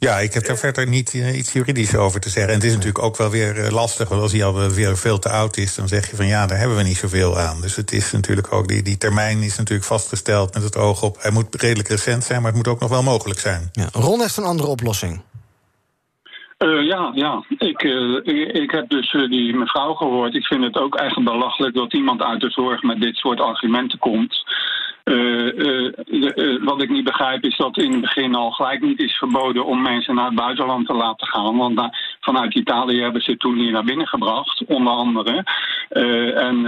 [0.00, 2.52] Ja, ik heb daar verder niet uh, iets juridisch over te zeggen.
[2.52, 5.18] En het is natuurlijk ook wel weer uh, lastig, want als hij al weer veel
[5.18, 7.60] te oud is, dan zeg je van ja, daar hebben we niet zoveel aan.
[7.60, 11.22] Dus het is natuurlijk ook, die, die termijn is natuurlijk vastgesteld met het oog op.
[11.22, 13.68] Hij moet redelijk recent zijn, maar het moet ook nog wel mogelijk zijn.
[13.72, 15.20] Ja, Ron heeft een andere oplossing.
[16.64, 17.42] Uh, ja, ja.
[17.58, 18.18] Ik, uh,
[18.62, 20.34] ik heb dus uh, die mevrouw gehoord.
[20.34, 23.98] Ik vind het ook eigenlijk belachelijk dat iemand uit de zorg met dit soort argumenten
[23.98, 24.44] komt.
[26.64, 29.82] Wat ik niet begrijp is dat in het begin al gelijk niet is verboden om
[29.82, 31.56] mensen naar het buitenland te laten gaan.
[31.56, 31.80] Want
[32.20, 35.44] vanuit Italië hebben ze toen hier naar binnen gebracht, onder andere.
[36.34, 36.66] en,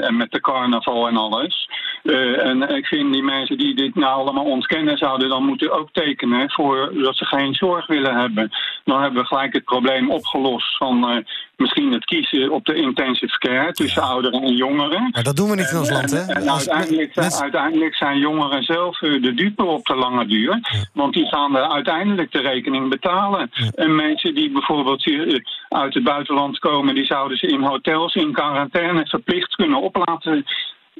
[0.00, 1.68] en met de carnaval en alles.
[2.02, 6.50] en ik vind die mensen die dit nou allemaal ontkennen, zouden dan moeten ook tekenen
[6.50, 8.50] voor dat ze geen zorg willen hebben.
[8.84, 11.24] Dan hebben we gelijk het probleem opgelost van
[11.58, 14.08] misschien het kiezen op de intensive care tussen ja.
[14.08, 15.08] ouderen en jongeren.
[15.12, 16.32] Maar dat doen we niet in ons land, hè?
[16.32, 17.42] En, uiteindelijk, mensen...
[17.42, 20.58] uiteindelijk, zijn jongeren zelf uh, de dupe op de lange duur.
[20.60, 20.78] Ja.
[20.92, 23.50] Want die gaan er uiteindelijk de rekening betalen.
[23.52, 23.70] Ja.
[23.74, 28.32] En mensen die bijvoorbeeld uh, uit het buitenland komen, die zouden ze in hotels in
[28.32, 30.44] quarantaine verplicht kunnen oplaten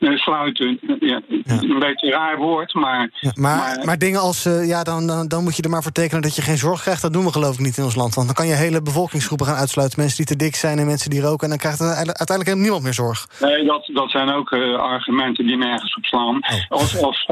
[0.01, 0.79] sluiten.
[1.01, 3.11] Ja, Een beetje raar woord, maar...
[3.21, 5.83] Ja, maar, maar, maar, dingen als, uh, ja, dan, dan, dan moet je er maar
[5.83, 7.03] voor tekenen dat je geen zorg krijgt.
[7.03, 8.15] Dat doen we geloof ik niet in ons land.
[8.15, 10.01] Want dan kan je hele bevolkingsgroepen gaan uitsluiten.
[10.01, 11.43] Mensen die te dik zijn en mensen die roken.
[11.43, 13.29] En dan krijgt uiteindelijk helemaal niemand meer zorg.
[13.41, 16.37] Nee, dat, dat zijn ook uh, argumenten die nergens op slaan.
[16.37, 16.79] Oh.
[16.81, 17.29] Als, als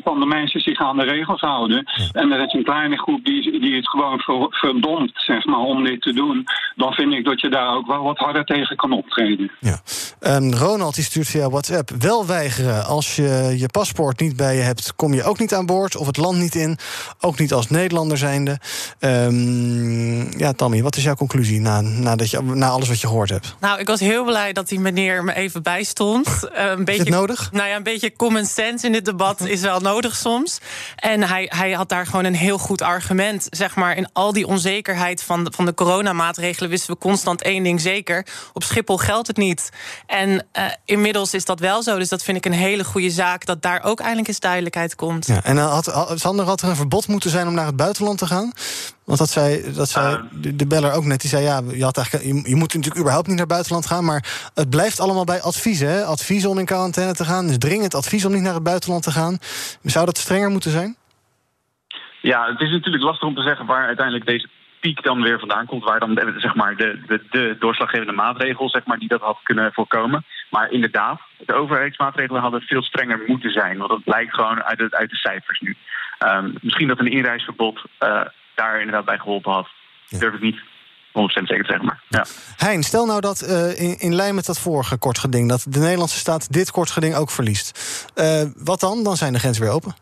[0.00, 1.84] 95% van de mensen zich aan de regels houden...
[2.12, 5.84] En er is een kleine groep die, die het gewoon ver, verdomd, zeg maar, om
[5.84, 6.44] dit te doen...
[6.76, 9.50] dan vind ik dat je daar ook wel wat harder tegen kan optreden.
[9.60, 9.78] Ja.
[10.20, 12.86] Um, Ronald die stuurt via WhatsApp wel weigeren.
[12.86, 15.96] Als je je paspoort niet bij je hebt, kom je ook niet aan boord.
[15.96, 16.78] Of het land niet in.
[17.20, 18.58] Ook niet als Nederlander zijnde.
[19.00, 23.30] Um, ja, Tammy, wat is jouw conclusie na, nadat je, na alles wat je gehoord
[23.30, 23.54] hebt?
[23.60, 26.26] Nou, ik was heel blij dat die meneer me even bijstond.
[26.26, 27.52] Uh, een beetje, is het nodig?
[27.52, 30.58] Nou ja, een beetje common sense in dit debat is wel nodig soms.
[30.96, 33.46] En hij, hij had daar gewoon een heel goed argument.
[33.50, 37.62] Zeg maar, in al die onzekerheid van de, van de coronamaatregelen wisten we constant één
[37.62, 38.26] ding zeker.
[38.52, 39.68] Op Schiphol geldt het niet.
[40.06, 41.98] En uh, inmiddels is dat wel zo.
[41.98, 43.46] Dus dat vind ik een hele goede zaak.
[43.46, 45.26] Dat daar ook eindelijk eens duidelijkheid komt.
[45.26, 48.18] Ja, en had, had, Sander, had er een verbod moeten zijn om naar het buitenland
[48.18, 48.52] te gaan?
[49.04, 51.20] Want dat zei, dat zei uh, de, de, beller ook net.
[51.20, 53.86] Die zei, ja, je, had eigenlijk, je, je, moet natuurlijk überhaupt niet naar het buitenland
[53.86, 54.04] gaan...
[54.04, 55.88] maar het blijft allemaal bij adviezen.
[55.88, 56.04] Hè?
[56.04, 57.46] Advies om in quarantaine te gaan.
[57.46, 59.38] Dus dringend advies om niet naar het buitenland te gaan.
[59.82, 60.96] Zou dat strenger moeten zijn?
[62.22, 64.48] Ja, het is natuurlijk lastig om te zeggen waar uiteindelijk deze
[64.86, 68.84] piek dan weer vandaan komt, waar dan zeg maar, de, de, de doorslaggevende maatregel zeg
[68.84, 70.24] maar, die dat had kunnen voorkomen.
[70.50, 73.78] Maar inderdaad, de overheidsmaatregelen hadden veel strenger moeten zijn.
[73.78, 75.76] Want dat blijkt gewoon uit, het, uit de cijfers nu.
[76.18, 78.20] Um, misschien dat een inreisverbod uh,
[78.54, 79.68] daar inderdaad bij geholpen had.
[80.08, 80.62] Durf ik niet 100%
[81.12, 81.84] zeker zeggen.
[81.84, 82.24] Maar, ja.
[82.56, 85.48] Hein, stel nou dat uh, in, in, lijn met dat vorige kortgeding...
[85.48, 87.68] dat de Nederlandse staat dit kortgeding ook verliest.
[88.14, 89.04] Uh, wat dan?
[89.04, 89.94] Dan zijn de grenzen weer open.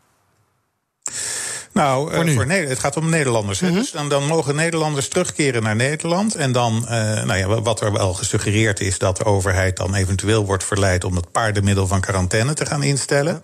[1.75, 3.59] Nou, voor, uh, voor het gaat om Nederlanders.
[3.59, 3.77] Mm -hmm.
[3.77, 6.35] Dus dan, dan, mogen Nederlanders terugkeren naar Nederland.
[6.35, 6.89] En dan, uh,
[7.23, 11.15] nou ja, wat er wel gesuggereerd is, dat de overheid dan eventueel wordt verleid om
[11.15, 13.43] het paardenmiddel van quarantaine te gaan instellen.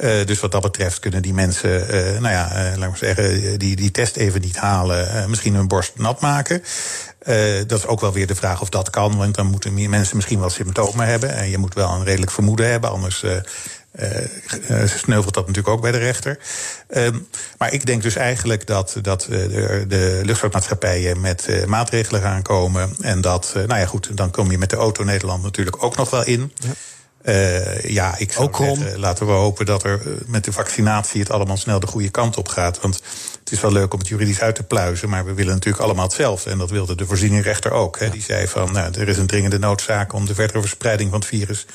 [0.00, 1.86] Uh, dus wat dat betreft kunnen die mensen,
[2.22, 6.20] nou ja, laten we zeggen, die, die test even niet halen, misschien hun borst nat
[6.20, 6.62] maken.
[7.66, 10.40] dat is ook wel weer de vraag of dat kan, want dan moeten mensen misschien
[10.40, 11.34] wel symptomen hebben.
[11.34, 13.32] En je moet wel een redelijk vermoeden hebben, anders uh,
[14.84, 16.38] sneuvelt dat natuurlijk ook bij de rechter.
[16.90, 17.08] Uh,
[17.58, 22.96] maar ik denk dus eigenlijk dat, dat de, de luchtvaartmaatschappijen met maatregelen gaan komen.
[23.00, 26.10] En dat, nou ja, goed, dan kom je met de auto Nederland natuurlijk ook nog
[26.10, 26.52] wel in.
[26.54, 26.70] Ja.
[27.24, 31.56] Uh, ja, ik zou zeggen, laten we hopen dat er met de vaccinatie het allemaal
[31.56, 32.80] snel de goede kant op gaat.
[32.80, 32.94] Want
[33.40, 36.04] het is wel leuk om het juridisch uit te pluizen, maar we willen natuurlijk allemaal
[36.04, 36.50] hetzelfde.
[36.50, 37.98] En dat wilde de voorzieningrechter ook.
[37.98, 38.10] Hè.
[38.10, 41.28] Die zei van, nou, er is een dringende noodzaak om de verdere verspreiding van het
[41.28, 41.66] virus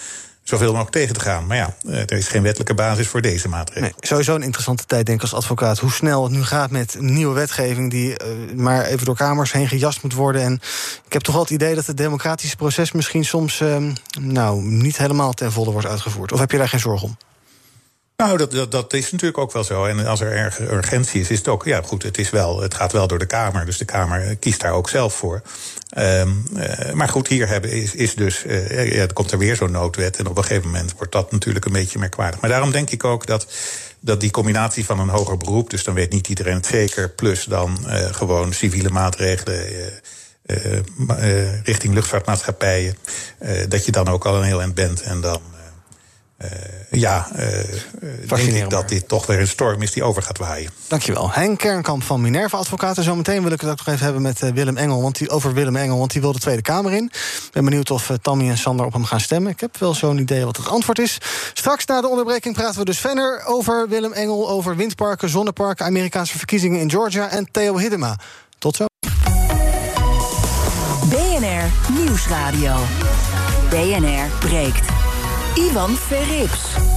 [0.47, 1.47] zoveel mogelijk tegen te gaan.
[1.47, 3.81] Maar ja, er is geen wettelijke basis voor deze maatregel.
[3.81, 5.79] Nee, sowieso een interessante tijd, denk ik, als advocaat.
[5.79, 7.91] Hoe snel het nu gaat met nieuwe wetgeving...
[7.91, 10.41] die uh, maar even door kamers heen gejast moet worden.
[10.41, 10.53] En
[11.05, 12.91] ik heb toch wel het idee dat het democratische proces...
[12.91, 13.77] misschien soms uh,
[14.19, 16.31] nou, niet helemaal ten volle wordt uitgevoerd.
[16.31, 17.17] Of heb je daar geen zorg om?
[18.17, 19.85] Nou, dat, dat, dat, is natuurlijk ook wel zo.
[19.85, 21.65] En als er urgentie is, is het ook.
[21.65, 23.65] Ja, goed, het, is wel, het gaat wel door de Kamer.
[23.65, 25.41] Dus de Kamer kiest daar ook zelf voor.
[25.97, 28.45] Um, uh, maar goed, hier hebben, is, is dus.
[28.45, 30.17] Uh, ja, komt er weer zo'n noodwet.
[30.17, 32.39] En op een gegeven moment wordt dat natuurlijk een beetje merkwaardig.
[32.39, 33.47] Maar daarom denk ik ook dat.
[33.99, 37.43] Dat die combinatie van een hoger beroep, dus dan weet niet iedereen het zeker, plus
[37.43, 37.77] dan
[38.11, 39.65] gewoon civiele maatregelen.
[41.63, 42.97] Richting luchtvaartmaatschappijen.
[43.67, 45.01] dat je dan ook al een heel eind bent.
[45.01, 45.41] En dan
[46.43, 46.49] uh,
[46.91, 50.71] ja, uh, denk ik dat dit toch weer een storm is die over gaat waaien.
[50.87, 51.31] Dankjewel.
[51.31, 53.03] Henk Kernkamp van Minerva Advocaten.
[53.03, 55.53] Zometeen wil ik het ook nog even hebben met uh, Willem Engel, want die, over
[55.53, 57.03] Willem Engel, want die wil de Tweede Kamer in.
[57.05, 59.51] Ik ben benieuwd of Tammy en Sander op hem gaan stemmen.
[59.51, 61.17] Ik heb wel zo'n idee wat het antwoord is.
[61.53, 66.37] Straks na de onderbreking praten we dus verder over Willem Engel, over windparken, zonneparken, Amerikaanse
[66.37, 68.19] verkiezingen in Georgia en Theo Hiddema.
[68.57, 68.85] Tot zo.
[71.09, 72.75] BNR Nieuwsradio.
[73.69, 74.94] BNR breekt.
[75.57, 76.94] Ivan Verrips.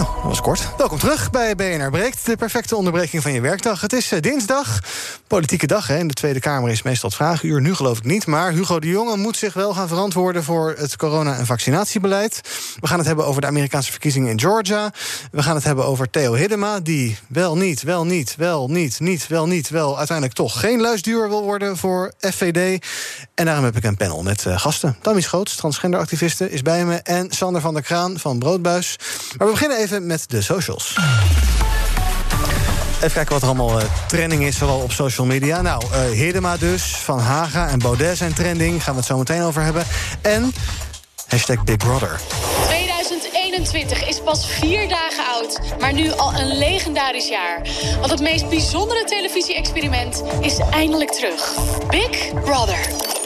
[0.00, 0.68] Nou, dat was kort.
[0.76, 3.80] Welkom terug bij BNR Breekt, de perfecte onderbreking van je werkdag.
[3.80, 4.80] Het is uh, dinsdag,
[5.26, 5.86] politieke dag.
[5.86, 5.98] Hè.
[5.98, 7.60] In de Tweede Kamer is meestal het vragenuur.
[7.60, 10.44] Nu geloof ik niet, maar Hugo de Jonge moet zich wel gaan verantwoorden...
[10.44, 12.40] voor het corona- en vaccinatiebeleid.
[12.80, 14.92] We gaan het hebben over de Amerikaanse verkiezingen in Georgia.
[15.30, 16.80] We gaan het hebben over Theo Hiddema...
[16.80, 19.68] die wel niet, wel niet, wel niet, niet, wel niet...
[19.68, 22.86] wel uiteindelijk toch geen luisduur wil worden voor FVD.
[23.34, 24.96] En daarom heb ik een panel met uh, gasten.
[25.02, 26.96] Tammy Schoots, transgenderactiviste, is bij me...
[26.96, 28.96] en Sander van der Kraan van Broodbuis.
[29.38, 30.96] Maar we beginnen even met de socials.
[32.96, 35.60] Even kijken wat er allemaal uh, trending is, vooral op social media.
[35.60, 35.82] Nou,
[36.14, 38.82] uh, dus, Van Haga en Baudet zijn trending.
[38.82, 39.84] Gaan we het zo meteen over hebben.
[40.22, 40.52] En
[41.28, 42.20] hashtag Big Brother.
[42.66, 47.68] 2021 is pas vier dagen oud, maar nu al een legendarisch jaar.
[47.98, 51.54] Want het meest bijzondere televisie-experiment is eindelijk terug.
[51.88, 53.19] Big Brother.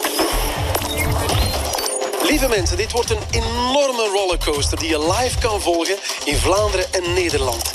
[2.29, 7.13] Lieve mensen, dit wordt een enorme rollercoaster die je live kan volgen in Vlaanderen en
[7.13, 7.73] Nederland.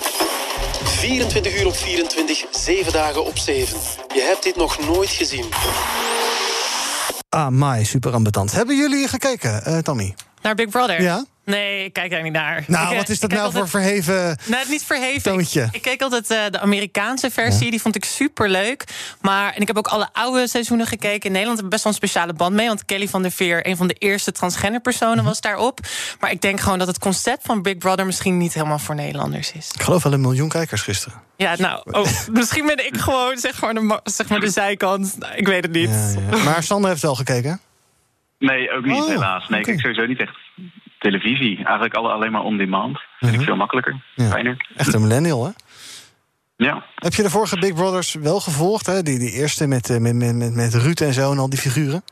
[0.83, 3.77] 24 uur op 24, 7 dagen op 7.
[4.13, 5.45] Je hebt dit nog nooit gezien.
[7.29, 8.51] Ah, my, super ambetant.
[8.51, 10.15] Hebben jullie gekeken, uh, Tommy?
[10.41, 11.01] Naar Big Brother?
[11.01, 11.25] Ja.
[11.49, 12.63] Nee, ik kijk daar niet naar.
[12.67, 13.69] Nou, ik, wat is dat nou altijd...
[13.69, 14.37] voor verheven.
[14.45, 15.21] Nee, niet verheven.
[15.21, 15.61] Toontje.
[15.61, 17.71] Ik, ik keek altijd uh, de Amerikaanse versie, ja.
[17.71, 18.83] die vond ik super leuk.
[19.21, 21.21] Maar en ik heb ook alle oude seizoenen gekeken.
[21.21, 22.67] In Nederland heb ik best wel een speciale band mee.
[22.67, 25.25] Want Kelly van der Veer, een van de eerste transgender personen, -hmm.
[25.25, 25.79] was daarop.
[26.19, 29.51] Maar ik denk gewoon dat het concept van Big Brother misschien niet helemaal voor Nederlanders
[29.51, 29.71] is.
[29.73, 31.21] Ik geloof wel een miljoen kijkers gisteren.
[31.35, 35.15] Ja, nou, oh, misschien ben ik gewoon zeg maar de, zeg maar de zijkant.
[35.19, 35.89] Nou, ik weet het niet.
[35.89, 36.43] Ja, ja.
[36.43, 37.59] Maar Sander heeft wel gekeken.
[38.39, 39.49] Nee, ook niet, oh, helaas.
[39.49, 39.73] Nee, okay.
[39.73, 40.37] ik sowieso niet echt
[40.99, 41.57] televisie.
[41.57, 42.97] Eigenlijk alle, alleen maar on-demand.
[42.97, 43.39] Vind uh -huh.
[43.39, 44.03] ik veel makkelijker.
[44.15, 44.29] Ja.
[44.29, 44.67] Fijner.
[44.75, 45.51] Echt een millennial, hè?
[46.55, 46.85] Ja.
[46.95, 48.85] Heb je de vorige Big Brothers wel gevolgd?
[48.85, 49.03] Hè?
[49.03, 52.03] Die, die eerste met, met, met, met Ruud en zo en al die figuren?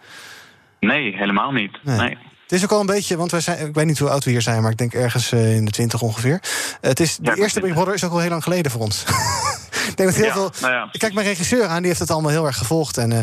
[0.80, 1.84] Nee, helemaal niet.
[1.84, 1.98] Nee.
[1.98, 2.18] nee.
[2.48, 4.32] Het is ook al een beetje, want wij zijn, ik weet niet hoe oud we
[4.32, 6.32] hier zijn, maar ik denk ergens uh, in de twintig ongeveer.
[6.32, 6.40] Uh,
[6.82, 9.04] het is, de ja, eerste Big Brother is ook al heel lang geleden voor ons.
[9.90, 10.52] ik denk dat heel ja, veel.
[10.62, 10.90] Nou ja.
[10.92, 12.98] Ik kijk mijn regisseur aan, die heeft het allemaal heel erg gevolgd.
[12.98, 13.20] En uh,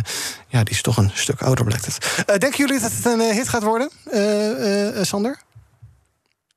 [0.49, 2.25] ja, die is toch een stuk ouder, blijkt het.
[2.41, 3.91] denken jullie dat het een hit gaat worden,
[5.05, 5.39] Sander?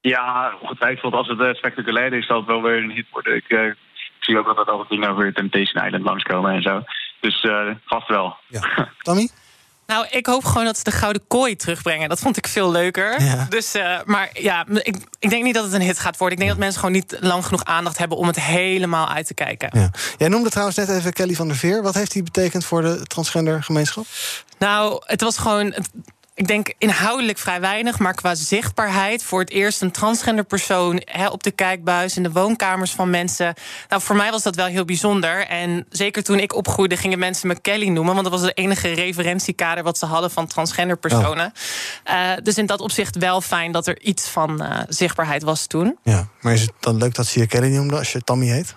[0.01, 1.13] Ja, ongetwijfeld.
[1.13, 3.35] Als het spectaculair is, zal het wel weer een hit worden.
[3.35, 3.75] Ik, ik
[4.19, 6.83] zie ook dat altijd dingen over Temptation Island langskomen en zo.
[7.19, 7.45] Dus
[7.85, 8.35] vast wel.
[8.47, 8.89] Ja.
[9.01, 9.29] Tommy?
[9.87, 12.09] Nou, ik hoop gewoon dat ze de Gouden Kooi terugbrengen.
[12.09, 13.21] Dat vond ik veel leuker.
[13.21, 13.45] Ja.
[13.49, 16.37] Dus, uh, maar ja, ik, ik denk niet dat het een hit gaat worden.
[16.37, 18.17] Ik denk dat mensen gewoon niet lang genoeg aandacht hebben...
[18.17, 19.69] om het helemaal uit te kijken.
[19.79, 19.91] Ja.
[20.17, 21.81] Jij noemde trouwens net even Kelly van der Veer.
[21.81, 24.05] Wat heeft die betekend voor de transgendergemeenschap?
[24.59, 25.73] Nou, het was gewoon
[26.37, 31.43] ik denk inhoudelijk vrij weinig, maar qua zichtbaarheid voor het eerst een transgender persoon op
[31.43, 33.53] de kijkbuis in de woonkamers van mensen.
[33.89, 35.47] Nou, voor mij was dat wel heel bijzonder.
[35.47, 38.93] En zeker toen ik opgroeide, gingen mensen me Kelly noemen, want dat was de enige
[38.93, 41.53] referentiekader wat ze hadden van transgender personen.
[42.05, 42.13] Oh.
[42.13, 45.97] Uh, dus in dat opzicht wel fijn dat er iets van uh, zichtbaarheid was toen.
[46.03, 48.75] Ja, maar is het dan leuk dat ze je Kelly noemde als je Tammy heet?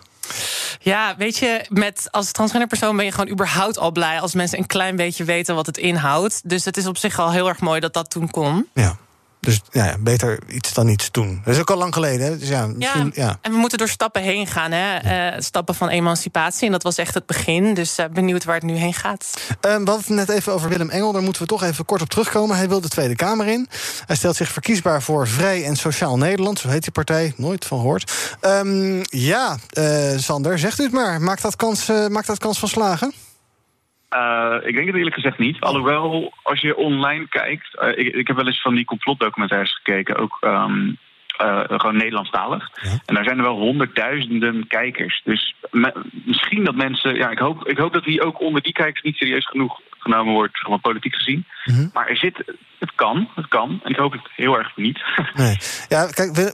[0.80, 4.58] Ja, weet je, met, als transgender persoon ben je gewoon überhaupt al blij als mensen
[4.58, 6.40] een klein beetje weten wat het inhoudt.
[6.44, 8.68] Dus het is op zich al heel erg mooi dat dat toen kon.
[8.74, 8.96] Ja.
[9.40, 11.40] Dus ja, beter iets dan niets doen.
[11.44, 12.26] Dat is ook al lang geleden.
[12.26, 12.38] Hè?
[12.38, 14.72] Dus ja, ja, ja, en we moeten door stappen heen gaan.
[14.72, 15.33] Hè?
[15.35, 16.66] Uh, stappen van emancipatie.
[16.66, 17.74] En dat was echt het begin.
[17.74, 19.31] Dus uh, benieuwd waar het nu heen gaat.
[19.37, 21.12] Uh, we hadden het net even over Willem Engel.
[21.12, 22.57] Daar moeten we toch even kort op terugkomen.
[22.57, 23.68] Hij wil de Tweede Kamer in.
[24.07, 26.59] Hij stelt zich verkiesbaar voor Vrij en Sociaal Nederland.
[26.59, 27.33] Zo heet die partij.
[27.37, 28.12] Nooit van gehoord.
[28.40, 29.57] Um, ja,
[30.16, 31.20] Sander, zegt u het maar.
[31.20, 33.12] Maakt dat kans, maakt dat kans van slagen?
[34.14, 35.61] Uh, ik denk het eerlijk gezegd niet.
[35.61, 37.79] Alhoewel, als je online kijkt.
[37.83, 40.16] Uh, ik, ik, heb wel eens van die complotdocumentaires gekeken.
[40.16, 40.99] Ook um,
[41.40, 42.70] uh, gewoon Nederlandstalig.
[42.83, 42.90] Ja.
[43.07, 45.20] En daar zijn er wel honderdduizenden kijkers.
[45.25, 45.92] Dus me,
[46.25, 47.14] misschien dat mensen.
[47.14, 50.33] Ja, ik hoop, ik hoop dat die ook onder die kijkers niet serieus genoeg genomen
[50.33, 51.44] wordt, gewoon politiek gezien.
[51.64, 51.90] -hmm.
[51.92, 52.44] Maar er zit,
[52.80, 53.80] het kan, het kan.
[53.82, 55.00] En ik hoop het heel erg niet.
[55.34, 55.58] Nee.
[55.88, 56.52] Ja, kijk,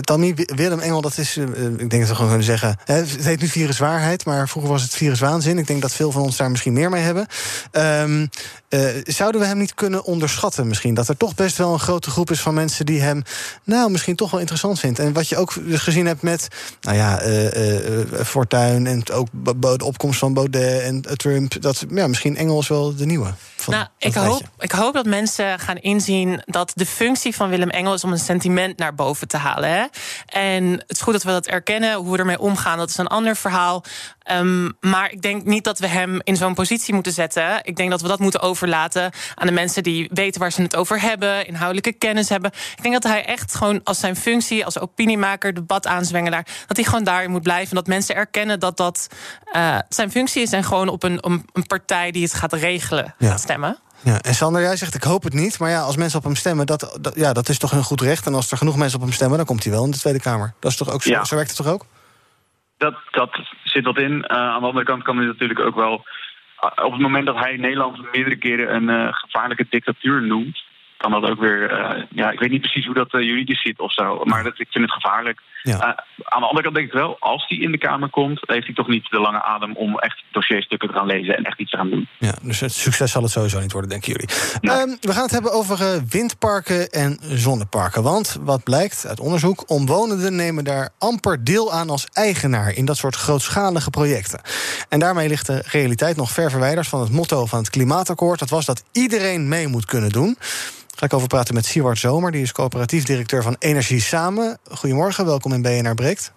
[0.00, 2.78] Tammy, Willem Engel, dat is, ik denk dat we gewoon kunnen zeggen...
[2.84, 5.58] het heet nu viruswaarheid, maar vroeger was het viruswaanzin.
[5.58, 7.26] Ik denk dat veel van ons daar misschien meer mee hebben.
[7.72, 8.28] Um,
[8.70, 10.94] uh, zouden we hem niet kunnen onderschatten misschien?
[10.94, 13.22] Dat er toch best wel een grote groep is van mensen die hem...
[13.64, 14.98] nou, misschien toch wel interessant vindt.
[14.98, 16.48] En wat je ook gezien hebt met,
[16.80, 18.86] nou ja, uh, uh, Fortuyn...
[18.86, 21.62] en ook de opkomst van Baudet en Trump...
[21.62, 23.34] dat ja, misschien Engel is wel de nieuwe.
[23.56, 27.70] Van, nou, ik hoop, ik hoop dat mensen gaan inzien dat de functie van Willem
[27.70, 29.70] Engel is om een sentiment naar boven te halen.
[29.70, 29.84] Hè?
[30.26, 31.94] En het is goed dat we dat erkennen.
[31.94, 33.84] Hoe we ermee omgaan, dat is een ander verhaal.
[34.32, 37.60] Um, maar ik denk niet dat we hem in zo'n positie moeten zetten.
[37.62, 40.76] Ik denk dat we dat moeten overlaten aan de mensen die weten waar ze het
[40.76, 42.50] over hebben, inhoudelijke kennis hebben.
[42.76, 47.04] Ik denk dat hij echt gewoon als zijn functie, als opiniemaker, debataanswengelaar, dat hij gewoon
[47.04, 47.68] daarin moet blijven.
[47.68, 49.06] En dat mensen erkennen dat dat
[49.52, 51.18] uh, zijn functie is en gewoon op een,
[51.52, 53.30] een partij die het gaat regelen ja.
[53.30, 53.78] gaat stemmen.
[54.04, 55.58] Ja, en Sander, jij zegt ik hoop het niet.
[55.58, 58.00] Maar ja, als mensen op hem stemmen, dat, dat, ja, dat is toch een goed
[58.00, 58.26] recht.
[58.26, 60.20] En als er genoeg mensen op hem stemmen, dan komt hij wel in de Tweede
[60.20, 60.52] Kamer.
[60.60, 61.24] Dat is toch ook zo, ja.
[61.24, 61.84] zo werkt het toch ook?
[62.78, 63.30] Dat, dat
[63.64, 64.12] zit wat in.
[64.12, 66.04] Uh, aan de andere kant kan hij natuurlijk ook wel.
[66.64, 70.62] Uh, op het moment dat hij Nederland meerdere keren een uh, gevaarlijke dictatuur noemt,
[71.00, 71.60] kan dat ook weer.
[72.10, 74.20] ja, ik weet niet precies hoe dat juridisch zit of zo.
[74.24, 75.40] Maar dat, ik vind het gevaarlijk.
[75.62, 76.04] Ja.
[76.24, 78.74] aan de andere kant denk ik wel, als hij in de Kamer komt, heeft hij
[78.74, 81.76] toch niet de lange adem om echt dossierstukken te gaan lezen en echt iets te
[81.76, 82.08] gaan doen.
[82.18, 84.28] Ja, dus het succes zal het sowieso niet worden, denken jullie.
[84.60, 84.80] Ja.
[84.80, 88.02] Um, we gaan het hebben over windparken en zonneparken.
[88.02, 92.96] Want wat blijkt uit onderzoek, omwonenden nemen daar amper deel aan als eigenaar in dat
[92.96, 94.40] soort grootschalige projecten.
[94.88, 98.38] En daarmee ligt de realiteit nog ver verwijderd van het motto van het klimaatakkoord.
[98.38, 100.36] Dat was dat iedereen mee moet kunnen doen.
[101.00, 104.58] Ga ik over praten met Siewart Zomer, die is coöperatief directeur van Energie Samen.
[104.70, 106.32] Goedemorgen, welkom in BNR Breekt.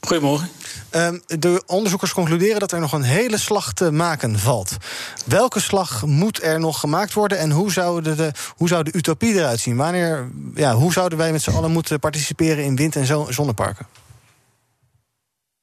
[0.00, 0.48] Goedemorgen.
[0.90, 4.76] Um, de onderzoekers concluderen dat er nog een hele slag te maken valt.
[5.24, 8.92] Welke slag moet er nog gemaakt worden en hoe zou de, de, hoe zou de
[8.92, 9.76] utopie eruit zien?
[9.76, 13.86] Wanneer, ja, hoe zouden wij met z'n allen moeten participeren in wind- en zonneparken?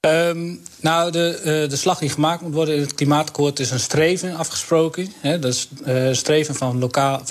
[0.08, 3.80] Um, nou, de, uh, de slag die gemaakt moet worden in het klimaatakkoord is een
[3.80, 5.14] streven afgesproken.
[5.20, 7.22] Hè, dat is uh, streven van lokaal,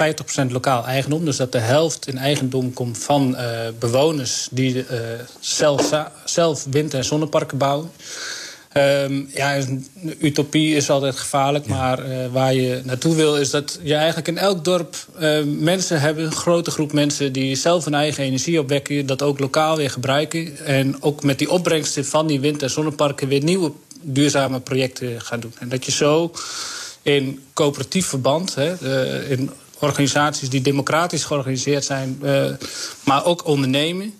[0.46, 1.24] 50% lokaal eigendom.
[1.24, 4.86] Dus dat de helft in eigendom komt van uh, bewoners die
[5.40, 5.90] zelf,
[6.24, 7.90] zelf wind- en zonneparken bouwen.
[8.76, 9.86] Um, ja, een
[10.20, 11.74] utopie is altijd gevaarlijk, ja.
[11.74, 16.00] maar uh, waar je naartoe wil is dat je eigenlijk in elk dorp uh, mensen
[16.00, 19.90] hebben, een grote groep mensen die zelf hun eigen energie opwekken, dat ook lokaal weer
[19.90, 25.20] gebruiken en ook met die opbrengsten van die wind- en zonneparken weer nieuwe duurzame projecten
[25.20, 25.54] gaan doen.
[25.58, 26.32] En dat je zo
[27.02, 32.22] in coöperatief verband, hè, uh, in organisaties die democratisch georganiseerd zijn,
[33.04, 34.14] maar ook ondernemen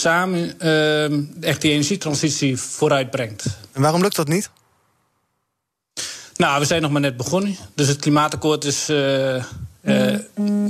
[0.00, 1.04] samen uh,
[1.44, 3.44] echt die energietransitie vooruit brengt.
[3.72, 4.50] En waarom lukt dat niet?
[6.36, 7.56] Nou, we zijn nog maar net begonnen.
[7.74, 8.90] Dus het klimaatakkoord is.
[8.90, 9.44] Uh,
[9.86, 10.18] uh,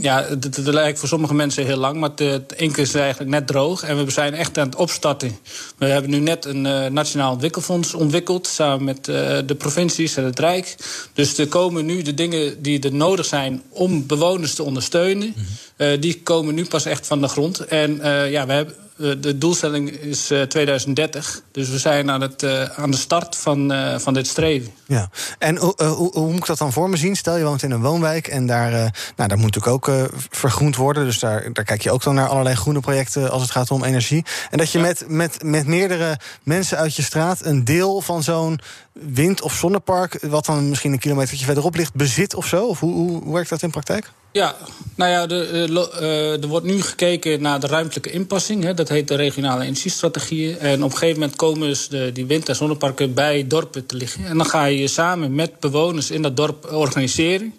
[0.00, 3.46] ja, het, het, lijkt voor sommige mensen heel lang, maar het inkt is eigenlijk net
[3.46, 3.82] droog.
[3.82, 5.38] En we zijn echt aan het opstarten.
[5.78, 10.24] We hebben nu net een uh, nationaal ontwikkelfonds ontwikkeld, samen met uh, de provincies en
[10.24, 10.76] het Rijk.
[11.12, 15.34] Dus er komen nu de dingen die er nodig zijn om bewoners te ondersteunen.
[15.36, 15.42] Uh,
[15.76, 17.60] die komen nu pas echt van de grond.
[17.60, 21.42] En uh, ja, we hebben, uh, de doelstelling is 2030.
[21.52, 22.44] Dus we zijn aan, het,
[22.76, 24.72] aan de start van, van dit streven.
[24.86, 27.16] Ja, en hoe, hoe moet ik dat dan voor me zien?
[27.16, 28.70] Stel je woont in een woonwijk en daar,
[29.16, 31.04] nou, daar moet natuurlijk ook vergroend worden.
[31.04, 33.84] Dus daar, daar kijk je ook dan naar allerlei groene projecten als het gaat om
[33.84, 34.24] energie.
[34.50, 34.84] En dat je ja.
[34.84, 38.60] met, met, met meerdere mensen uit je straat een deel van zo'n
[38.92, 42.66] wind- of zonnepark, wat dan misschien een kilometer verderop ligt, bezit of zo?
[42.66, 44.10] Of hoe, hoe werkt dat in praktijk?
[44.36, 44.56] Ja,
[44.94, 45.68] nou ja, de,
[46.00, 48.64] uh, er wordt nu gekeken naar de ruimtelijke inpassing.
[48.64, 50.58] Hè, dat heet de regionale energiestrategieën.
[50.58, 53.96] En op een gegeven moment komen dus de, die wind- en zonneparken bij dorpen te
[53.96, 54.26] liggen.
[54.26, 57.54] En dan ga je samen met bewoners in dat dorp organiseren.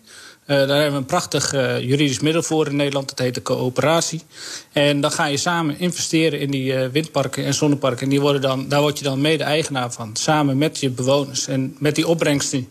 [0.48, 3.10] Uh, daar hebben we een prachtig uh, juridisch middel voor in Nederland.
[3.10, 4.22] Dat heet de coöperatie.
[4.72, 8.04] En dan ga je samen investeren in die uh, windparken en zonneparken.
[8.04, 10.16] En die worden dan, daar word je dan mede-eigenaar van.
[10.16, 11.48] Samen met je bewoners.
[11.48, 12.70] En met die opbrengsten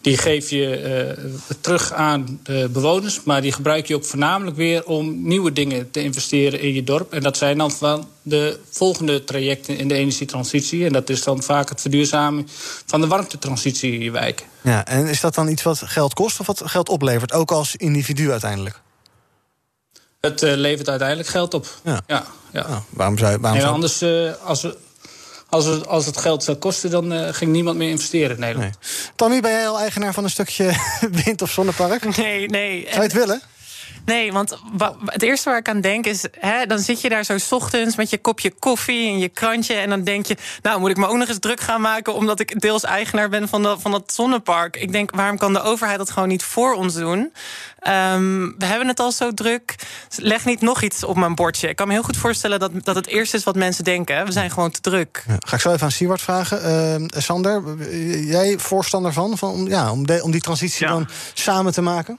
[0.00, 1.14] die geef je
[1.60, 3.22] terug aan de bewoners.
[3.22, 7.12] Maar die gebruik je ook voornamelijk weer om nieuwe dingen te investeren in je dorp.
[7.12, 10.86] En dat zijn dan van de volgende trajecten in de energietransitie.
[10.86, 12.48] En dat is dan vaak het verduurzamen
[12.86, 14.46] van de warmtetransitie in je wijk.
[14.60, 17.32] Ja, en is dat dan iets wat geld kost of wat geld oplevert?
[17.32, 18.80] Ook als individu uiteindelijk?
[20.20, 21.66] Het uh, levert uiteindelijk geld op.
[21.84, 22.00] Ja.
[22.06, 22.60] ja, ja.
[22.60, 23.40] Oh, waarom zou je.
[23.40, 23.68] Waarom nee.
[23.68, 24.76] Anders, uh, als, we,
[25.48, 28.70] als, we, als het geld zou kosten, dan uh, ging niemand meer investeren in Nederland.
[28.80, 29.10] Nee.
[29.16, 30.72] Tommy, ben jij al eigenaar van een stukje
[31.24, 32.16] wind- of zonnepark?
[32.16, 32.82] Nee, nee.
[32.82, 33.42] Zou je het willen?
[34.06, 34.58] Nee, want
[35.04, 36.24] het eerste waar ik aan denk is...
[36.38, 39.74] Hè, dan zit je daar zo 's ochtends met je kopje koffie en je krantje...
[39.74, 42.14] en dan denk je, nou moet ik me ook nog eens druk gaan maken...
[42.14, 44.76] omdat ik deels eigenaar ben van, de, van dat zonnepark.
[44.76, 47.32] Ik denk, waarom kan de overheid dat gewoon niet voor ons doen?
[47.88, 49.74] Um, we hebben het al zo druk.
[50.16, 51.68] Leg niet nog iets op mijn bordje.
[51.68, 54.24] Ik kan me heel goed voorstellen dat, dat het eerste is wat mensen denken.
[54.24, 55.24] We zijn gewoon te druk.
[55.26, 57.00] Ja, ga ik zo even aan Siewart vragen.
[57.14, 57.62] Uh, Sander,
[58.24, 60.92] jij voorstander van, van ja, om, de, om die transitie ja.
[60.92, 62.18] dan samen te maken?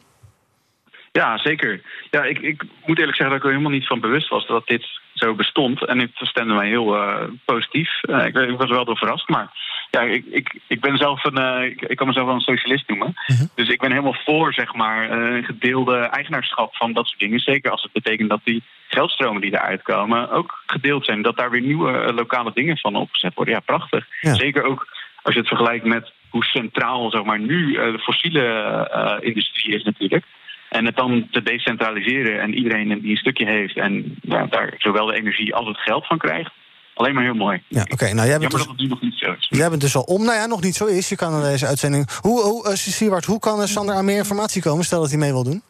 [1.21, 1.81] Ja, zeker.
[2.09, 4.67] Ja, ik, ik moet eerlijk zeggen dat ik er helemaal niet van bewust was dat
[4.67, 5.85] dit zo bestond.
[5.85, 7.89] En het stemde mij heel uh, positief.
[8.03, 9.29] Uh, ik, ik, was wel door verrast.
[9.29, 9.47] Maar
[9.91, 11.39] ja, ik, ik, ik ben zelf een.
[11.39, 13.13] Uh, ik, ik, kan mezelf wel een socialist noemen.
[13.15, 13.41] -huh.
[13.55, 17.39] Dus ik ben helemaal voor, zeg maar, een gedeelde eigenaarschap van dat soort dingen.
[17.39, 21.21] Zeker als het betekent dat die geldstromen die eruit komen ook gedeeld zijn.
[21.21, 23.53] Dat daar weer nieuwe lokale dingen van opgezet worden.
[23.53, 24.07] Ja, prachtig.
[24.21, 24.33] Ja.
[24.33, 24.87] Zeker ook
[25.21, 30.25] als je het vergelijkt met hoe centraal, zeg maar, nu de fossiele industrie is natuurlijk.
[30.69, 35.05] En het dan te decentraliseren en iedereen die een stukje heeft en ja, daar zowel
[35.05, 36.51] de energie als het geld van krijgt.
[36.93, 37.63] Alleen maar heel mooi.
[37.67, 37.93] Ja, oké.
[37.93, 39.47] Okay, nou, jij bent Jammer dus, dat het nu nog niet zo is.
[39.49, 40.23] Jij bent dus al om.
[40.23, 41.09] Nou ja, nog niet zo is.
[41.09, 42.09] Je kan aan deze uitzending.
[42.21, 44.85] Hoe, hoe, uh, hoe kan Sander aan meer informatie komen?
[44.85, 45.61] Stel dat hij mee wil doen.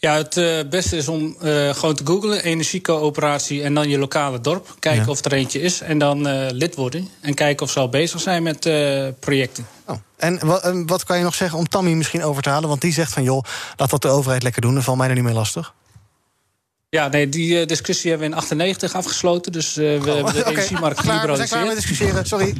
[0.00, 4.40] Ja, het uh, beste is om uh, gewoon te googlen, energiecoöperatie en dan je lokale
[4.40, 4.76] dorp.
[4.78, 5.10] Kijken ja.
[5.10, 7.08] of er eentje is en dan uh, lid worden.
[7.20, 8.60] En kijken of ze al bezig zijn met
[9.20, 9.66] projecten.
[9.86, 9.96] Oh.
[10.16, 12.68] En wat, wat kan je nog zeggen om Tammy misschien over te halen?
[12.68, 13.42] Want die zegt van joh,
[13.76, 15.74] laat dat de overheid lekker doen, dan valt mij er niet meer lastig.
[16.90, 19.52] Ja, nee, die uh, discussie hebben we in 98 afgesloten.
[19.52, 20.52] Dus uh, we oh, hebben de okay.
[20.52, 21.00] energiemarkt.
[21.00, 22.54] We zijn klaar met discussiëren, sorry.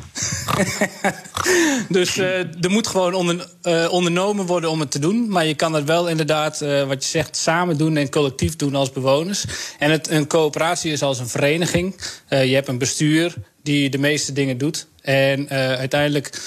[1.99, 3.49] dus uh, er moet gewoon onder,
[3.91, 5.29] ondernomen worden om het te doen.
[5.29, 8.93] Maar je kan het wel inderdaad, wat je zegt, samen doen en collectief doen als
[8.93, 9.45] bewoners.
[9.79, 12.01] En het, een coöperatie is als een vereniging.
[12.29, 14.87] je hebt een bestuur die de meeste dingen doet.
[15.01, 15.49] En
[15.79, 16.41] uiteindelijk...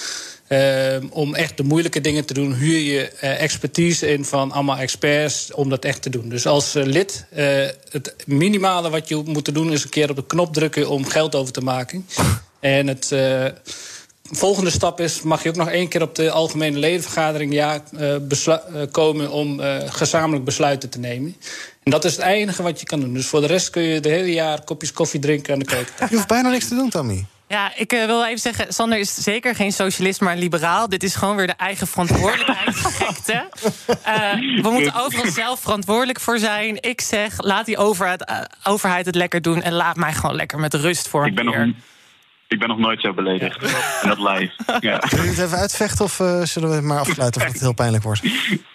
[0.52, 4.76] Uh, om echt de moeilijke dingen te doen, huur je uh, expertise in van allemaal
[4.76, 6.28] experts om dat echt te doen.
[6.28, 7.24] Dus als uh, lid,
[7.90, 11.34] het minimale wat je moet doen is een keer op de knop drukken om geld
[11.34, 12.06] over te maken.
[12.60, 13.14] En het
[14.22, 17.82] volgende stap is, mag je ook nog één keer op de algemene ledenvergadering ja,
[18.90, 21.36] komen om gezamenlijk besluiten te nemen.
[21.82, 23.14] En dat is het enige wat je kan doen.
[23.14, 25.94] Dus voor de rest kun je de hele jaar kopjes koffie drinken aan de keuken.
[26.10, 27.26] Je hoeft bijna niks te doen, Tommy.
[27.52, 30.88] Ja, ik uh, wil even zeggen, Sander is zeker geen socialist, maar een liberaal.
[30.88, 33.48] Dit is gewoon weer de eigen verantwoordelijkheid gekte.
[33.88, 36.76] Uh, we moeten overal zelf verantwoordelijk voor zijn.
[36.80, 39.62] Ik zeg, laat die overheid, uh, overheid het lekker doen...
[39.62, 41.66] en laat mij gewoon lekker met rust voor ik ben een keer.
[41.66, 41.74] Nog,
[42.52, 43.62] ik ben nog nooit zo beledigd.
[44.02, 44.52] En dat live.
[44.80, 45.02] Ja.
[45.08, 47.40] Zullen we het even uitvechten of zullen we het maar afsluiten...
[47.40, 48.22] of het heel pijnlijk wordt?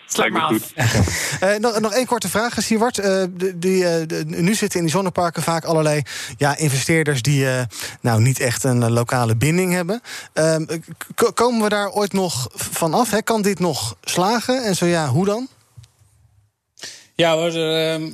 [0.08, 0.72] Sluit maar af.
[0.76, 1.56] Okay.
[1.56, 3.00] Uh, nog, nog één korte vraag, Siewart.
[3.00, 6.02] Uh, die, die, uh, de, nu zitten in die zonneparken vaak allerlei
[6.38, 7.22] ja, investeerders...
[7.22, 7.46] die
[8.02, 10.02] nou niet echt een lokale binding hebben.
[10.34, 10.66] Ehm,
[11.34, 13.12] komen we daar ooit nog van af?
[13.12, 13.22] Hè?
[13.22, 14.64] Kan dit nog slagen?
[14.64, 15.48] En zo ja, hoe dan?
[17.16, 17.52] Ja, hoor,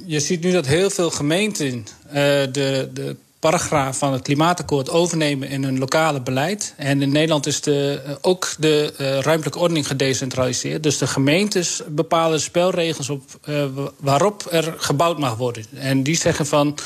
[0.06, 5.64] je ziet nu dat heel veel gemeenten de, de paragraaf van het klimaatakkoord overnemen in
[5.64, 6.74] hun lokale beleid.
[6.78, 10.84] En in Nederland is de, ook de uh, ruimtelijke ordening gedecentraliseerd.
[10.84, 13.66] Dus de gemeentes bepalen spelregels op, uh,
[14.00, 15.66] waarop er gebouwd mag worden.
[15.74, 16.78] En die zeggen van,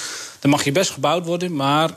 [0.42, 1.90] er mag je best gebouwd worden, maar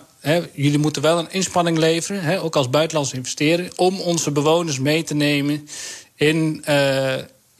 [0.52, 5.14] jullie moeten wel een inspanning leveren, ook als buitenlandse investeren, om onze bewoners mee te
[5.14, 5.68] nemen
[6.14, 6.64] in,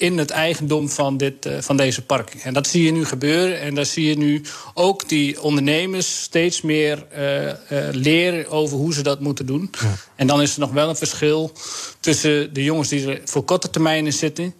[0.01, 2.43] in het eigendom van, dit, uh, van deze parking.
[2.43, 3.61] En dat zie je nu gebeuren.
[3.61, 4.43] En daar zie je nu
[4.75, 7.53] ook die ondernemers steeds meer uh, uh,
[7.93, 9.71] leren over hoe ze dat moeten doen.
[9.81, 9.95] Ja.
[10.17, 11.53] En dan is er nog wel een verschil
[12.01, 14.55] tussen de jongens die er voor korte termijnen zitten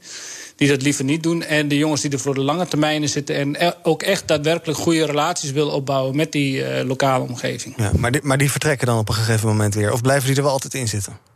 [0.57, 1.43] die dat liever niet doen.
[1.43, 3.37] En de jongens die er voor de lange termijnen zitten.
[3.37, 7.75] En ook echt daadwerkelijk goede relaties willen opbouwen met die lokale omgeving.
[7.77, 9.93] Ja, maar, die, maar die vertrekken dan op een gegeven moment weer?
[9.93, 11.30] Of blijven die er wel altijd in zitten?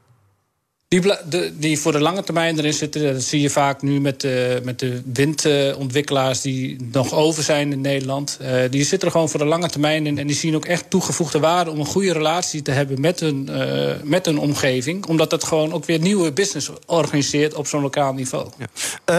[1.00, 4.20] Die, de, die voor de lange termijn erin zitten, dat zie je vaak nu met
[4.20, 8.38] de, met de windontwikkelaars die nog over zijn in Nederland.
[8.40, 10.90] Uh, die zitten er gewoon voor de lange termijn in en die zien ook echt
[10.90, 15.06] toegevoegde waarde om een goede relatie te hebben met hun, uh, met hun omgeving.
[15.06, 18.48] Omdat dat gewoon ook weer nieuwe business organiseert op zo'n lokaal niveau.
[18.58, 18.66] Ja.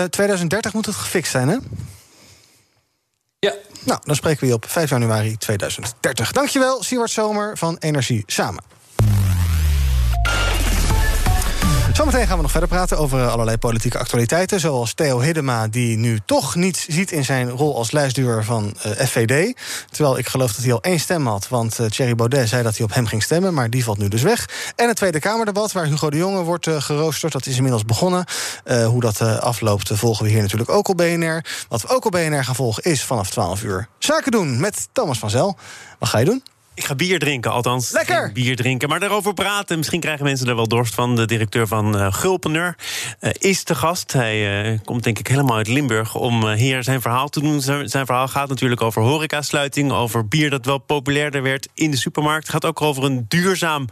[0.02, 1.58] Uh, 2030 moet het gefixt zijn, hè?
[3.40, 3.54] Ja.
[3.84, 6.32] Nou, dan spreken we je op 5 januari 2030.
[6.32, 8.64] Dankjewel, Siewart Zomer van Energie Samen.
[11.96, 14.60] Zometeen gaan we nog verder praten over allerlei politieke actualiteiten.
[14.60, 18.92] Zoals Theo Hiddema, die nu toch niets ziet in zijn rol als lijstduur van uh,
[18.92, 19.58] FVD.
[19.92, 21.48] Terwijl ik geloof dat hij al één stem had.
[21.48, 23.54] Want uh, Thierry Baudet zei dat hij op hem ging stemmen.
[23.54, 24.50] Maar die valt nu dus weg.
[24.76, 27.34] En het Tweede Kamerdebat, waar Hugo de Jonge wordt geroosterd.
[27.34, 28.26] Dat is inmiddels begonnen.
[28.86, 31.46] hoe dat afloopt, volgen we hier natuurlijk ook op BNR.
[31.70, 35.20] Wat we ook op BNR gaan volgen is vanaf 12 uur zaken doen met Thomas
[35.20, 35.58] van Zel.
[36.00, 36.44] Wat ga je doen?
[36.76, 37.92] Ik ga bier drinken, althans.
[37.92, 38.32] Lekker!
[38.32, 39.78] Bier drinken, maar daarover praten.
[39.78, 41.16] Misschien krijgen mensen er wel dorst van.
[41.16, 42.78] De directeur van uh, Gulpener
[43.22, 44.14] uh, is te gast.
[44.14, 47.62] Hij uh, komt denk ik helemaal uit Limburg om hier zijn verhaal te doen.
[47.62, 49.92] Zijn, zijn verhaal gaat natuurlijk over horecasluiting...
[49.92, 52.44] over bier dat wel populairder werd in de supermarkt.
[52.44, 53.88] Het gaat ook over een duurzaam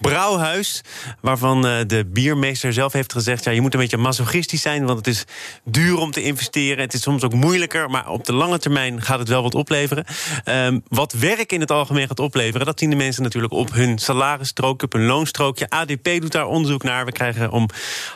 [0.00, 0.82] brouwhuis...
[1.20, 3.44] waarvan de biermeester zelf heeft gezegd...
[3.44, 5.24] ja, je moet een beetje masochistisch zijn, want het is
[5.64, 6.84] duur om te investeren.
[6.84, 10.04] Het is soms ook moeilijker, maar op de lange termijn gaat het wel wat opleveren.
[10.44, 12.66] Ehm, wat werk in het algemeen gaat opleveren opleveren.
[12.66, 15.68] Dat zien de mensen natuurlijk op hun salarisstrook, op hun loonstrookje.
[15.68, 17.04] ADP doet daar onderzoek naar.
[17.04, 17.68] We krijgen om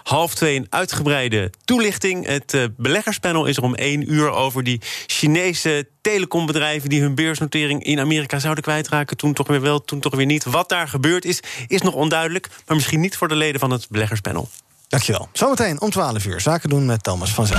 [0.03, 2.27] half twee een uitgebreide toelichting.
[2.27, 7.85] Het uh, beleggerspanel is er om één uur over die Chinese telecombedrijven die hun beursnotering
[7.85, 9.17] in Amerika zouden kwijtraken.
[9.17, 10.45] Toen toch weer wel, toen toch weer niet.
[10.45, 12.49] Wat daar gebeurd is, is nog onduidelijk.
[12.67, 14.49] Maar misschien niet voor de leden van het beleggerspanel.
[14.89, 15.29] Dankjewel.
[15.33, 17.59] Zometeen om 12 uur zaken doen met Thomas van Zel.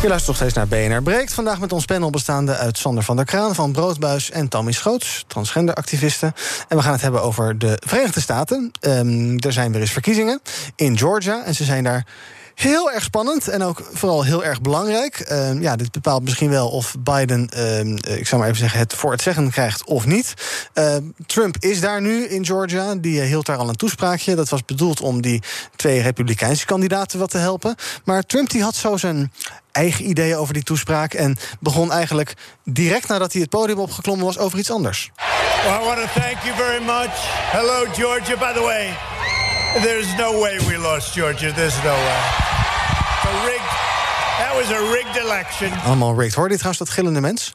[0.00, 1.34] Je luistert nog steeds naar BNR Breekt.
[1.34, 5.24] Vandaag met ons panel bestaande uit Sander van der Kraan van Broodbuis en Tammy Schoots,
[5.26, 6.34] transgenderactivisten.
[6.68, 8.72] En we gaan het hebben over de Verenigde Staten.
[8.80, 10.40] Um, er zijn weer eens verkiezingen
[10.76, 12.06] in Georgia en ze zijn daar
[12.54, 15.30] Heel erg spannend en ook vooral heel erg belangrijk.
[15.30, 18.94] Uh, ja, dit bepaalt misschien wel of Biden, uh, ik zou maar even zeggen, het
[18.94, 20.34] voor het zeggen krijgt of niet.
[20.74, 20.96] Uh,
[21.26, 22.94] Trump is daar nu in Georgia.
[22.94, 24.34] Die hield daar al een toespraakje.
[24.34, 25.42] Dat was bedoeld om die
[25.76, 27.74] twee republikeinse kandidaten wat te helpen.
[28.04, 29.32] Maar Trump die had zo zijn
[29.72, 32.34] eigen ideeën over die toespraak en begon eigenlijk
[32.64, 35.10] direct nadat hij het podium opgeklommen was over iets anders.
[35.64, 37.10] Well, I want thank you very much.
[37.52, 38.96] Hello Georgia, by the way.
[39.74, 41.52] There's no way we lost Georgia.
[41.52, 42.20] There's no way.
[43.24, 43.70] A rigged,
[44.38, 45.72] that was a rigged election.
[45.84, 46.34] Allemaal rigged.
[46.34, 47.52] Hoor je trouwens dat gillende mens?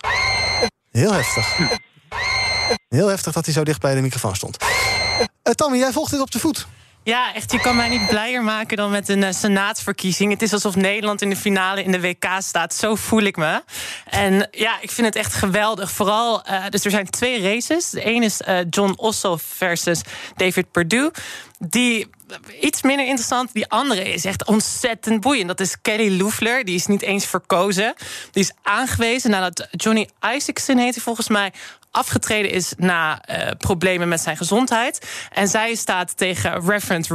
[0.91, 1.57] Heel heftig.
[2.89, 4.57] Heel heftig dat hij zo dicht bij de microfoon stond.
[4.63, 6.67] Uh, Tammy, jij volgt dit op de voet.
[7.03, 10.31] Ja, echt, je kan mij niet blijer maken dan met een uh, senaatsverkiezing.
[10.31, 12.73] Het is alsof Nederland in de finale in de WK staat.
[12.73, 13.63] Zo voel ik me.
[14.05, 15.91] En ja, ik vind het echt geweldig.
[15.91, 17.89] Vooral, uh, dus er zijn twee races.
[17.89, 20.01] De ene is uh, John Ossoff versus
[20.35, 21.11] David Perdue.
[21.73, 22.07] Die
[22.61, 23.53] iets minder interessant.
[23.53, 25.47] Die andere is echt ontzettend boeiend.
[25.47, 26.65] Dat is Kelly Loeffler.
[26.65, 27.93] Die is niet eens verkozen.
[28.31, 31.51] Die is aangewezen nadat Johnny Isaacson heet hij volgens mij
[31.95, 35.07] afgetreden is na uh, problemen met zijn gezondheid.
[35.31, 37.07] En zij staat tegen Reverend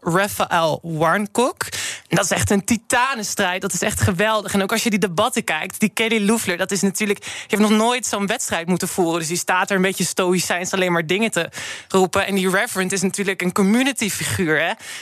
[0.00, 1.64] Raphael Warncock.
[2.08, 3.60] En dat is echt een titanenstrijd.
[3.60, 4.54] Dat is echt geweldig.
[4.54, 7.24] En ook als je die debatten kijkt, die Kelly Loeffler, dat is natuurlijk.
[7.24, 9.18] Je hebt nog nooit zo'n wedstrijd moeten voeren.
[9.18, 11.50] Dus die staat er een beetje stoïcijns alleen maar dingen te
[11.88, 12.26] roepen.
[12.26, 14.57] En die Reverend is natuurlijk een community figuur.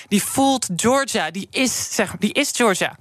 [0.09, 1.30] Die voelt Georgia.
[1.30, 2.96] Die is, zeg, die is Georgia.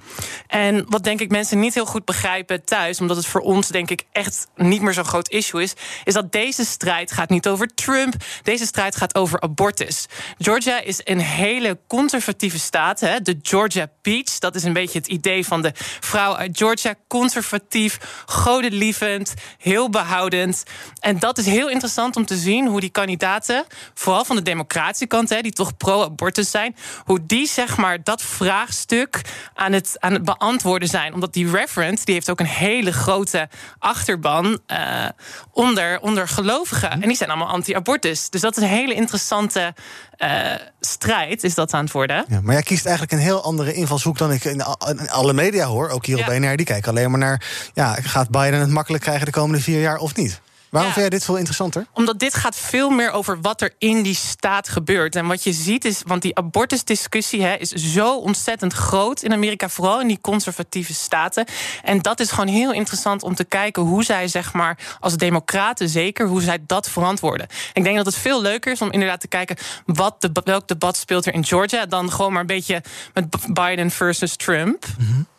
[0.48, 3.90] En wat denk ik mensen niet heel goed begrijpen thuis, omdat het voor ons denk
[3.90, 5.74] ik echt niet meer zo'n groot issue is,
[6.04, 8.14] is dat deze strijd gaat niet over Trump.
[8.44, 10.06] Deze strijd gaat over abortus.
[10.38, 13.00] Georgia is een hele conservatieve staat.
[13.00, 13.22] Hè?
[13.22, 14.40] De Georgia Peach.
[14.40, 16.96] Dat is een beetje het idee van de vrouw uit Georgia.
[17.08, 20.64] Conservatief, godelievend, heel behoudend.
[21.00, 25.08] En dat is heel interessant om te zien hoe die kandidaten, vooral van de democratische
[25.08, 29.22] kant, hè, die toch pro-abortus zijn, hoe die zeg maar dat vraagstuk
[29.54, 31.14] aan het, aan het beantwoorden zijn.
[31.14, 33.50] Omdat die referent, die heeft ook een hele grote
[33.80, 35.06] achterban uh,
[35.52, 36.92] onder, onder gelovigen.
[36.92, 38.30] En die zijn allemaal anti-abortus.
[38.30, 39.74] Dus dat is een hele interessante
[40.18, 42.26] uh, strijd, is dat aan het worden.
[42.28, 44.62] Ja, maar jij kiest eigenlijk een heel andere invalshoek dan ik in
[45.10, 45.90] alle media hoor.
[45.90, 47.42] Ook hier op BNR, die kijken alleen maar naar...
[47.74, 50.42] Ja, gaat Biden het makkelijk krijgen de komende vier jaar of niet?
[50.76, 51.86] Waarom vind jij dit veel interessanter?
[51.94, 55.16] Omdat dit gaat veel meer over wat er in die staat gebeurt.
[55.16, 59.70] En wat je ziet is, want die abortusdiscussie hè, is zo ontzettend groot in Amerika,
[59.70, 61.46] vooral in die conservatieve staten.
[61.84, 65.90] En dat is gewoon heel interessant om te kijken hoe zij, zeg maar, als democraten
[65.90, 67.48] zeker, hoe zij dat verantwoorden.
[67.74, 70.98] Ik denk dat het veel leuker is om inderdaad te kijken wat de, welk debat
[70.98, 74.86] speelt er in Georgia, dan gewoon maar een beetje met Biden versus Trump.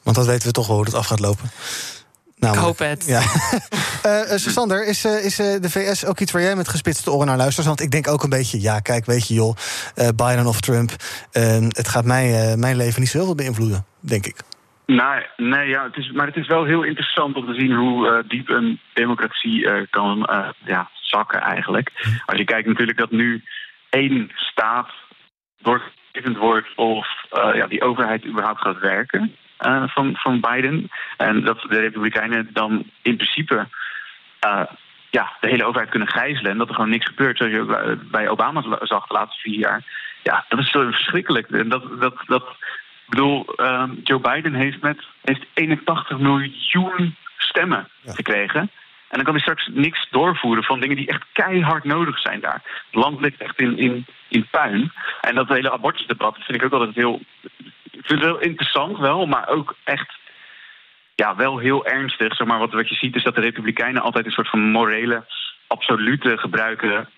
[0.02, 1.50] Want dat weten we toch wel hoe het af gaat lopen.
[2.38, 3.06] Namelijk- Ik hoop het.
[3.06, 3.20] Ja.
[4.02, 7.10] Eh eh, Sander, is, eh, is eh, de VS ook iets waar jij met gespitste
[7.10, 7.66] oren naar luistert?
[7.66, 9.56] Want ik denk ook een beetje, ja, kijk, weet je joh,
[9.94, 10.90] eh, Biden of Trump,
[11.32, 14.36] eh, het gaat mij, eh, mijn leven niet zo heel veel beïnvloeden, denk ik.
[14.86, 18.08] Nou, nee, ja, het is, maar het is wel heel interessant om te zien hoe
[18.08, 21.90] eh, diep een democratie eh, kan eh, ja, zakken eigenlijk.
[22.26, 23.42] Als je kijkt natuurlijk dat nu
[23.90, 24.88] één staat
[25.62, 30.90] doorgevend wordt of eh, ja, die overheid überhaupt gaat werken eh, van, van Biden.
[31.16, 33.66] En dat de Republikeinen dan in principe
[34.38, 34.62] eh,
[35.10, 38.28] ja, de hele overheid kunnen gijzelen en dat er gewoon niks gebeurt, zoals je bij-
[38.28, 39.84] Obama zag de laatste vier jaar.
[40.22, 41.50] Ja, dat is zo verschrikkelijk.
[41.50, 47.88] En dat, dat, dat, ik bedoel, ehm, Joe Biden heeft met heeft 81 miljoen stemmen
[48.06, 48.60] gekregen.
[49.08, 52.62] En dan kan hij straks niks doorvoeren van dingen die echt keihard nodig zijn daar.
[52.86, 54.92] Het land ligt echt in, in, in puin.
[55.20, 57.20] En dat hele abortusdebat dat vind ik ook altijd heel.
[57.98, 60.18] Ik vind het heel interessant wel, maar ook echt
[61.14, 62.36] ja, wel heel ernstig.
[62.36, 65.24] Zeg maar, wat, wat je ziet is dat de Republikeinen altijd een soort van morele
[65.66, 67.08] absolute gebruiken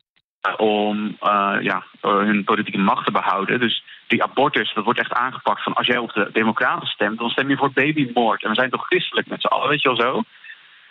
[0.41, 3.61] eh, om eh, ja, eh, hun politieke macht te behouden.
[3.61, 7.31] Dus die abortus, dat wordt echt aangepakt van als jij op de Democraten stemt, dan
[7.31, 8.43] stem je voor babymoord.
[8.43, 10.22] En we zijn toch christelijk met z'n allen, weet je wel zo?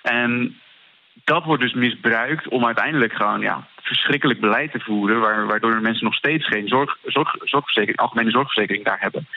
[0.01, 0.59] En
[1.23, 6.03] dat wordt dus misbruikt om uiteindelijk gewoon ja, verschrikkelijk beleid te voeren, waar, waardoor mensen
[6.03, 9.27] nog steeds geen zorg, zorg, zorgverzekering, algemene zorgverzekering daar hebben.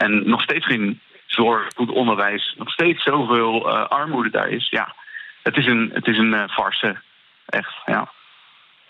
[0.00, 4.68] En nog steeds geen zorg, goed onderwijs, nog steeds zoveel eh, armoede daar is.
[4.70, 4.94] Ja,
[5.42, 7.00] het is een, het is een eh, farce.
[7.46, 8.12] Echt, ja.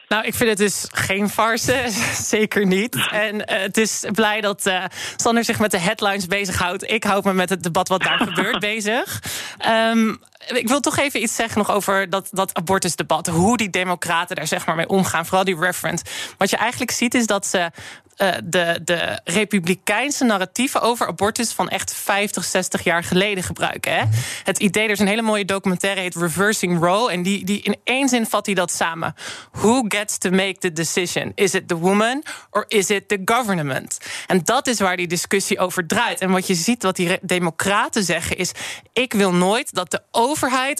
[0.08, 1.84] Nou, ik vind het dus geen farce,
[2.36, 3.08] zeker niet.
[3.26, 4.84] En eh, het is blij dat eh,
[5.16, 6.90] Sander zich met de headlines bezighoudt.
[6.90, 9.22] Ik houd me met het debat wat daar gebeurt bezig.
[9.58, 10.14] Ehm,
[10.46, 13.26] ik wil toch even iets zeggen nog over dat, dat abortusdebat.
[13.26, 15.26] Hoe die democraten daar zeg maar mee omgaan.
[15.26, 16.02] Vooral die referent.
[16.38, 17.70] Wat je eigenlijk ziet is dat ze
[18.16, 23.92] eh, de, de republikeinse narratieven over abortus van echt 50, 60 jaar geleden gebruiken.
[23.92, 24.04] Hè?
[24.44, 27.10] Het idee, er is een hele mooie documentaire, heet Reversing Roe.
[27.10, 29.14] En die, die in één zin vat hij dat samen.
[29.52, 31.32] Who gets to make the decision?
[31.34, 33.98] Is it the woman or is it the government?
[34.26, 36.20] En dat is waar die discussie over draait.
[36.20, 38.52] En wat je ziet, wat die democraten zeggen, is:
[38.92, 40.29] ik wil nooit dat de overheid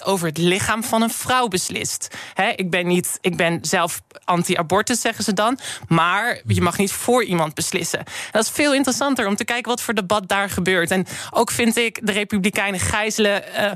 [0.03, 2.07] over het lichaam van een vrouw beslist.
[2.55, 5.59] Ik, ben niet, ik ben zelf anti-abortus, zeggen ze dan.
[5.87, 7.99] Maar je mag niet voor iemand beslissen.
[7.99, 10.91] En dat is veel interessanter om te kijken wat voor debat daar gebeurt.
[10.91, 13.53] En ook vind ik de Republikeinen gijzelen.
[13.53, 13.71] eh,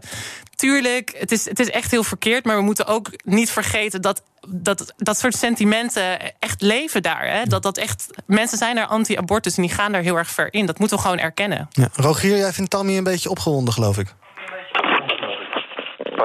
[0.55, 2.45] tuurlijk, het is, het is echt heel verkeerd.
[2.45, 4.21] Maar we moeten ook niet vergeten dat.
[4.47, 7.27] Dat, dat soort sentimenten echt leven daar.
[7.29, 7.43] Hè?
[7.43, 10.65] Dat, dat echt, mensen zijn daar anti-abortus en die gaan daar heel erg ver in.
[10.65, 11.67] Dat moeten we gewoon erkennen.
[11.71, 11.89] Ja.
[11.93, 14.13] Rogier, jij vindt Tammy een beetje opgewonden, geloof ik.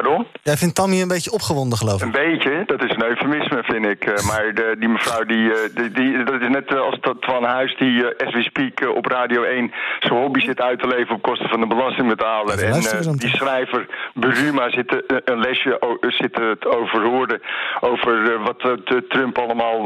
[0.01, 0.26] Pardon?
[0.42, 2.03] Jij vindt Tammy een beetje opgewonden, geloof ik.
[2.03, 4.05] Een beetje, dat is een eufemisme, vind ik.
[4.05, 7.16] Eh, maar de, die mevrouw, die, eh, die, die- dat is net eh, als dat
[7.20, 7.76] Van Huis...
[7.76, 11.14] die as we speak op Radio 1 zijn hobby zit uit te leven...
[11.14, 12.64] op kosten van de belastingbetaler.
[12.64, 12.72] En
[13.16, 17.40] die schrijver Buruma zit een lesje zit het overhoorde...
[17.80, 18.61] over wat
[19.09, 19.82] Trump allemaal...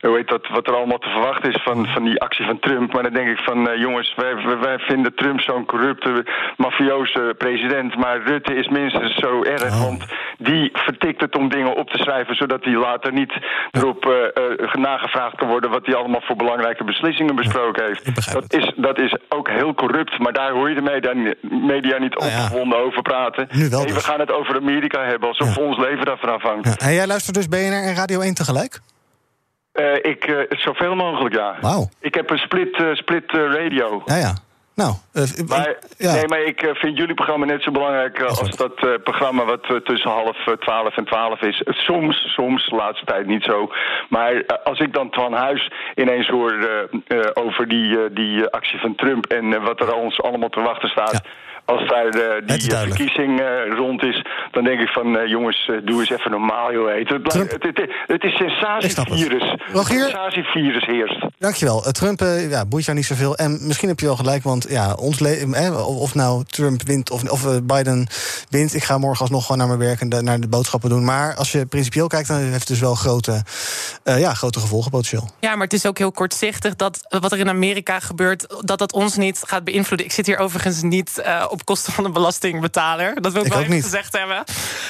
[0.00, 2.92] hoe heet dat, wat er allemaal te verwachten is van, van die actie van Trump.
[2.92, 6.24] Maar dan denk ik van, jongens, wij, wij, wij vinden Trump zo'n corrupte,
[6.56, 7.96] mafioze president...
[7.96, 10.04] maar Rutte is minstens zo erg, want
[10.38, 12.34] die vertikt het om dingen op te schrijven...
[12.34, 13.32] zodat hij later niet
[13.70, 15.70] erop eh, nagevraagd kan worden...
[15.70, 18.32] wat hij allemaal voor belangrijke beslissingen besproken heeft.
[18.32, 22.16] Dat is, dat is ook heel corrupt, maar daar hoor je de media, media niet
[22.16, 23.48] opgewonden over praten.
[23.50, 24.04] Nu wel Nee, we dus.
[24.04, 26.66] gaan het over Amerika hebben, alsof ons leven daarvan afhangt.
[26.66, 26.86] Ja.
[26.86, 28.80] En jij luistert dus BNR en Radio 1 tegelijk?
[29.72, 31.56] Eh, ik, zoveel mogelijk, ja.
[31.60, 31.88] Wauw.
[32.00, 34.02] Ik heb een split, split radio.
[34.04, 34.34] Ja, ja.
[34.74, 36.12] Nou, eh, Maar, ja.
[36.12, 39.84] Nee, maar ik eh, vind jullie programma net zo belangrijk eh, als dat programma wat
[39.84, 41.62] tussen half twaalf en twaalf is.
[41.64, 43.72] Soms, soms, de laatste tijd niet zo.
[44.08, 46.88] Maar als ik dan Twan Huis ineens hoor
[47.34, 51.22] over die, die actie van Trump en wat er ons allemaal te wachten staat.
[51.64, 53.46] Als daar eh, die eh, verkiezing eh,
[53.76, 56.98] rond is, dan denk ik van eh, jongens, doe eens even normaal, joh.
[56.98, 59.54] Het, het, het, het is sensatievirus.
[59.72, 60.00] Rogier?
[60.02, 61.26] Sensatievirus heerst.
[61.38, 61.80] Dankjewel.
[61.80, 63.36] Trump ja, boeit jou niet zoveel.
[63.36, 67.30] En misschien heb je wel gelijk, want ja, ons eh, of nou Trump wint of,
[67.30, 68.06] of Biden
[68.48, 68.74] wint.
[68.74, 71.04] Ik ga morgen alsnog gewoon naar mijn werk en de- naar de boodschappen doen.
[71.04, 73.42] Maar als je principieel kijkt, dan heeft het dus wel grote,
[74.04, 75.28] eh, ja, grote gevolgen potentieel.
[75.40, 78.92] Ja, maar het is ook heel kortzichtig dat wat er in Amerika gebeurt, dat dat
[78.92, 80.06] ons niet gaat beïnvloeden.
[80.06, 83.20] Ik zit hier overigens niet eh, op kosten van de belastingbetaler.
[83.22, 83.84] Dat wil ik, Ik wel even niet.
[83.84, 84.44] gezegd hebben.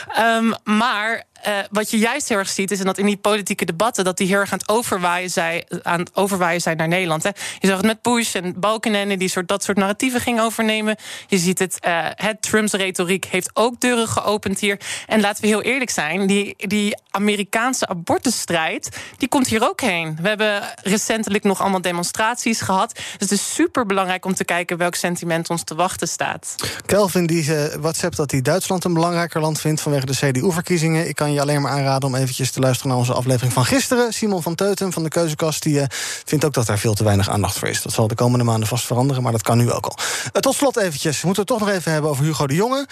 [0.08, 4.04] Ehm, maar uh, wat je juist heel erg ziet, is dat in die politieke debatten
[4.04, 7.22] dat die heel erg aan het overwaaien zijn, aan overwaaien zijn naar Nederland.
[7.22, 7.30] Hè.
[7.58, 10.96] Je zag het met Bush en Balkenende, die soort, dat soort narratieven gingen overnemen.
[11.26, 14.80] Je ziet het, uh, het Trumps retoriek heeft ook deuren geopend hier.
[15.06, 20.18] En laten we heel eerlijk zijn, die, die Amerikaanse abortusstrijd, die komt hier ook heen.
[20.22, 22.94] We hebben recentelijk nog allemaal demonstraties gehad.
[22.94, 26.54] Dus het is super belangrijk om te kijken welk sentiment ons te wachten staat.
[26.86, 31.08] Kelvin die uh, WhatsApp dat hij Duitsland een belangrijker land vindt vanwege de CDU-verkiezingen.
[31.08, 34.12] Ik kan je alleen maar aanraden om eventjes te luisteren naar onze aflevering van gisteren.
[34.12, 35.84] Simon van Teuten van de Keuzekast die uh,
[36.24, 37.82] vindt ook dat daar veel te weinig aandacht voor is.
[37.82, 39.96] Dat zal de komende maanden vast veranderen, maar dat kan nu ook al.
[39.98, 42.86] Uh, tot slot eventjes, we moeten het toch nog even hebben over Hugo de Jonge.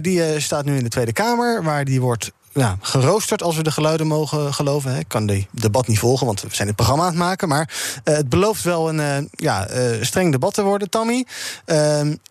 [0.00, 3.70] die staat nu in de Tweede Kamer, waar die wordt ja, geroosterd, als we de
[3.70, 4.98] geluiden mogen geloven.
[4.98, 7.48] Ik kan die debat niet volgen, want we zijn het programma aan het maken.
[7.48, 11.26] Maar uh, het belooft wel een uh, ja, uh, streng debat te worden, Tammy.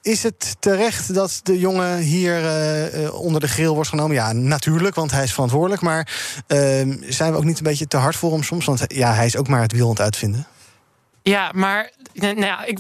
[0.02, 2.34] Is het terecht dat de jongen hier
[3.14, 4.16] onder de grill wordt genomen?
[4.16, 5.82] Ja, natuurlijk, want hij is verantwoordelijk.
[5.82, 6.08] Maar
[7.08, 8.66] zijn we ook niet een beetje te hard voor hem soms?
[8.66, 10.48] Want ja, hij is ook maar het wiel aan het uitvinden.
[11.30, 12.80] Ja, maar nou ja, ik,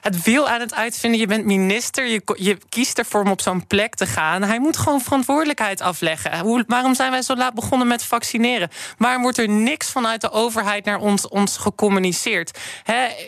[0.00, 1.20] het wiel aan het uitvinden.
[1.20, 4.42] Je bent minister, je, je kiest ervoor om op zo'n plek te gaan.
[4.42, 6.38] Hij moet gewoon verantwoordelijkheid afleggen.
[6.38, 8.70] Hoe, waarom zijn wij zo laat begonnen met vaccineren?
[8.98, 12.58] Waarom wordt er niks vanuit de overheid naar ons, ons gecommuniceerd?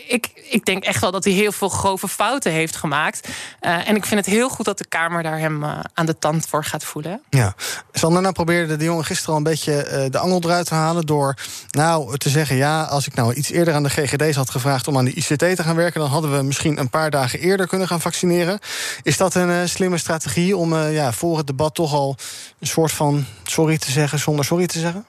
[0.09, 3.29] ik, ik denk echt wel dat hij heel veel grove fouten heeft gemaakt.
[3.61, 6.19] Uh, en ik vind het heel goed dat de Kamer daar hem uh, aan de
[6.19, 7.23] tand voor gaat voelen.
[7.31, 7.55] Ja,
[7.93, 11.07] Sander, nou probeerde de jongen gisteren al een beetje uh, de angel eruit te halen...
[11.07, 11.37] door
[11.71, 14.89] nou te zeggen, ja, als ik nou iets eerder aan de GGD's had gevraagd...
[14.89, 16.01] om aan de ICT te gaan werken...
[16.01, 18.59] dan hadden we misschien een paar dagen eerder kunnen gaan vaccineren.
[19.03, 22.17] Is dat een uh, slimme strategie om uh, ja, voor het debat toch al
[22.61, 25.05] een soort van sorry te zeggen zonder sorry te zeggen?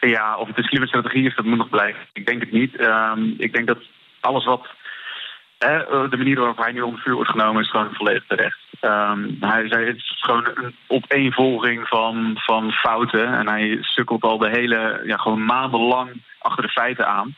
[0.00, 2.00] Ja, of het een slimme strategie is, dat moet nog blijven.
[2.12, 2.80] Ik denk het niet.
[2.80, 3.78] Um, ik denk dat
[4.20, 4.66] alles wat.
[5.58, 8.58] Eh, de manier waarop hij nu onder vuur wordt genomen is gewoon volledig terecht.
[8.80, 13.26] Um, hij zei het is gewoon een opeenvolging van, van fouten.
[13.26, 17.36] En hij sukkelt al de hele, ja, gewoon maandenlang achter de feiten aan.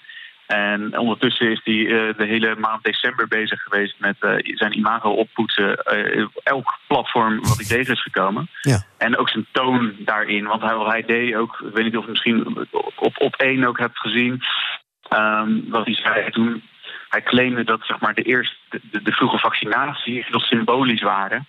[0.52, 5.10] En ondertussen is hij uh, de hele maand december bezig geweest met uh, zijn imago
[5.10, 5.78] oppoetsen.
[5.92, 8.48] Uh, elk platform wat hij tegen is gekomen.
[8.60, 8.82] Ja.
[8.98, 10.44] En ook zijn toon daarin.
[10.46, 13.64] Want hij, wat hij deed ook, ik weet niet of je misschien op, op één
[13.64, 14.42] ook hebt gezien.
[15.16, 16.62] Um, wat hij zei toen.
[17.08, 21.46] Hij claimde dat zeg maar, de, eerste, de, de vroege vaccinatie heel symbolisch waren.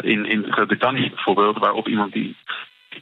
[0.00, 2.36] in, in Groot-Brittannië bijvoorbeeld, waarop iemand die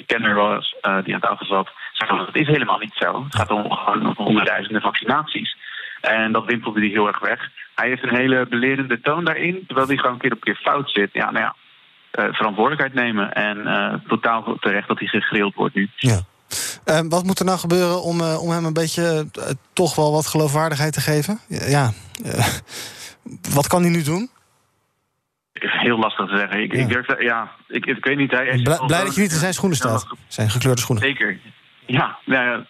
[0.07, 0.75] kenner was,
[1.05, 3.25] die aan tafel zat, dat is helemaal niet zo.
[3.25, 5.57] Het gaat om gewoon honderdduizenden vaccinaties.
[6.01, 7.51] En dat wimpelde hij heel erg weg.
[7.75, 10.91] Hij heeft een hele belerende toon daarin, terwijl hij gewoon een keer op keer fout
[10.91, 11.11] zit.
[11.13, 11.55] Ja, nou ja,
[12.25, 13.33] uh, verantwoordelijkheid nemen.
[13.33, 15.91] En uh, totaal terecht dat hij gegrild wordt nu.
[15.97, 16.21] Ja.
[16.87, 19.31] Uh, wat moet er nou gebeuren om, om hem een beetje
[19.73, 21.41] toch wel wat geloofwaardigheid te geven?
[21.49, 21.93] Ja,
[23.55, 24.31] wat kan hij nu doen?
[25.53, 26.63] Heel lastig te zeggen.
[26.63, 26.81] Ik, ja.
[26.81, 28.31] ik, durf, ja, ik, ik weet niet.
[28.31, 30.07] Hij, Blij, blij dat je niet in zijn schoenen staat.
[30.29, 31.05] Zijn gekleurde schoenen.
[31.05, 31.39] Zeker.
[31.87, 32.67] Ja, nou ja,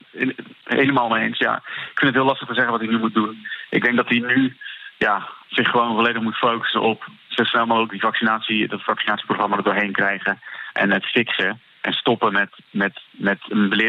[0.64, 1.39] helemaal mee eens.
[1.39, 1.57] Ja.
[1.67, 3.47] Ik vind het heel lastig te zeggen wat hij nu moet doen.
[3.71, 4.57] Ik denk dat hij nu
[4.99, 9.62] ja, zich gewoon volledig moet focussen op zo snel mogelijk die vaccinatie, dat vaccinatieprogramma er
[9.62, 10.41] doorheen krijgen.
[10.73, 11.61] En het fixen.
[11.81, 13.39] En stoppen met, met, met,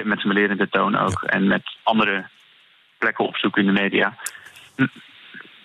[0.06, 1.22] met zijn belerende toon ook.
[1.22, 1.30] Ja.
[1.30, 2.28] En met andere
[2.98, 4.18] plekken opzoeken in de media.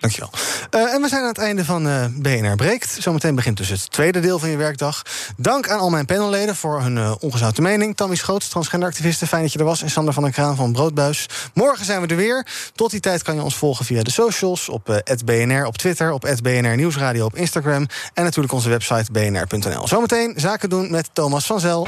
[0.03, 0.29] Dankjewel.
[0.71, 2.97] Uh, en we zijn aan het einde van uh, BNR Breekt.
[2.99, 5.01] Zometeen begint dus het tweede deel van je werkdag.
[5.37, 7.95] Dank aan al mijn panelleden voor hun uh, ongezouten mening.
[7.95, 9.81] Tammy Schoots, transgenderactiviste, fijn dat je er was.
[9.81, 11.29] En Sander van der Kraan van Broodbuis.
[11.53, 12.47] Morgen zijn we er weer.
[12.75, 14.69] Tot die tijd kan je ons volgen via de socials.
[14.69, 17.87] Op BNR op Twitter, op BNR Nieuwsradio op Instagram.
[18.13, 19.87] En natuurlijk onze website bnr.nl.
[19.87, 21.87] Zometeen zaken doen met Thomas van Zel.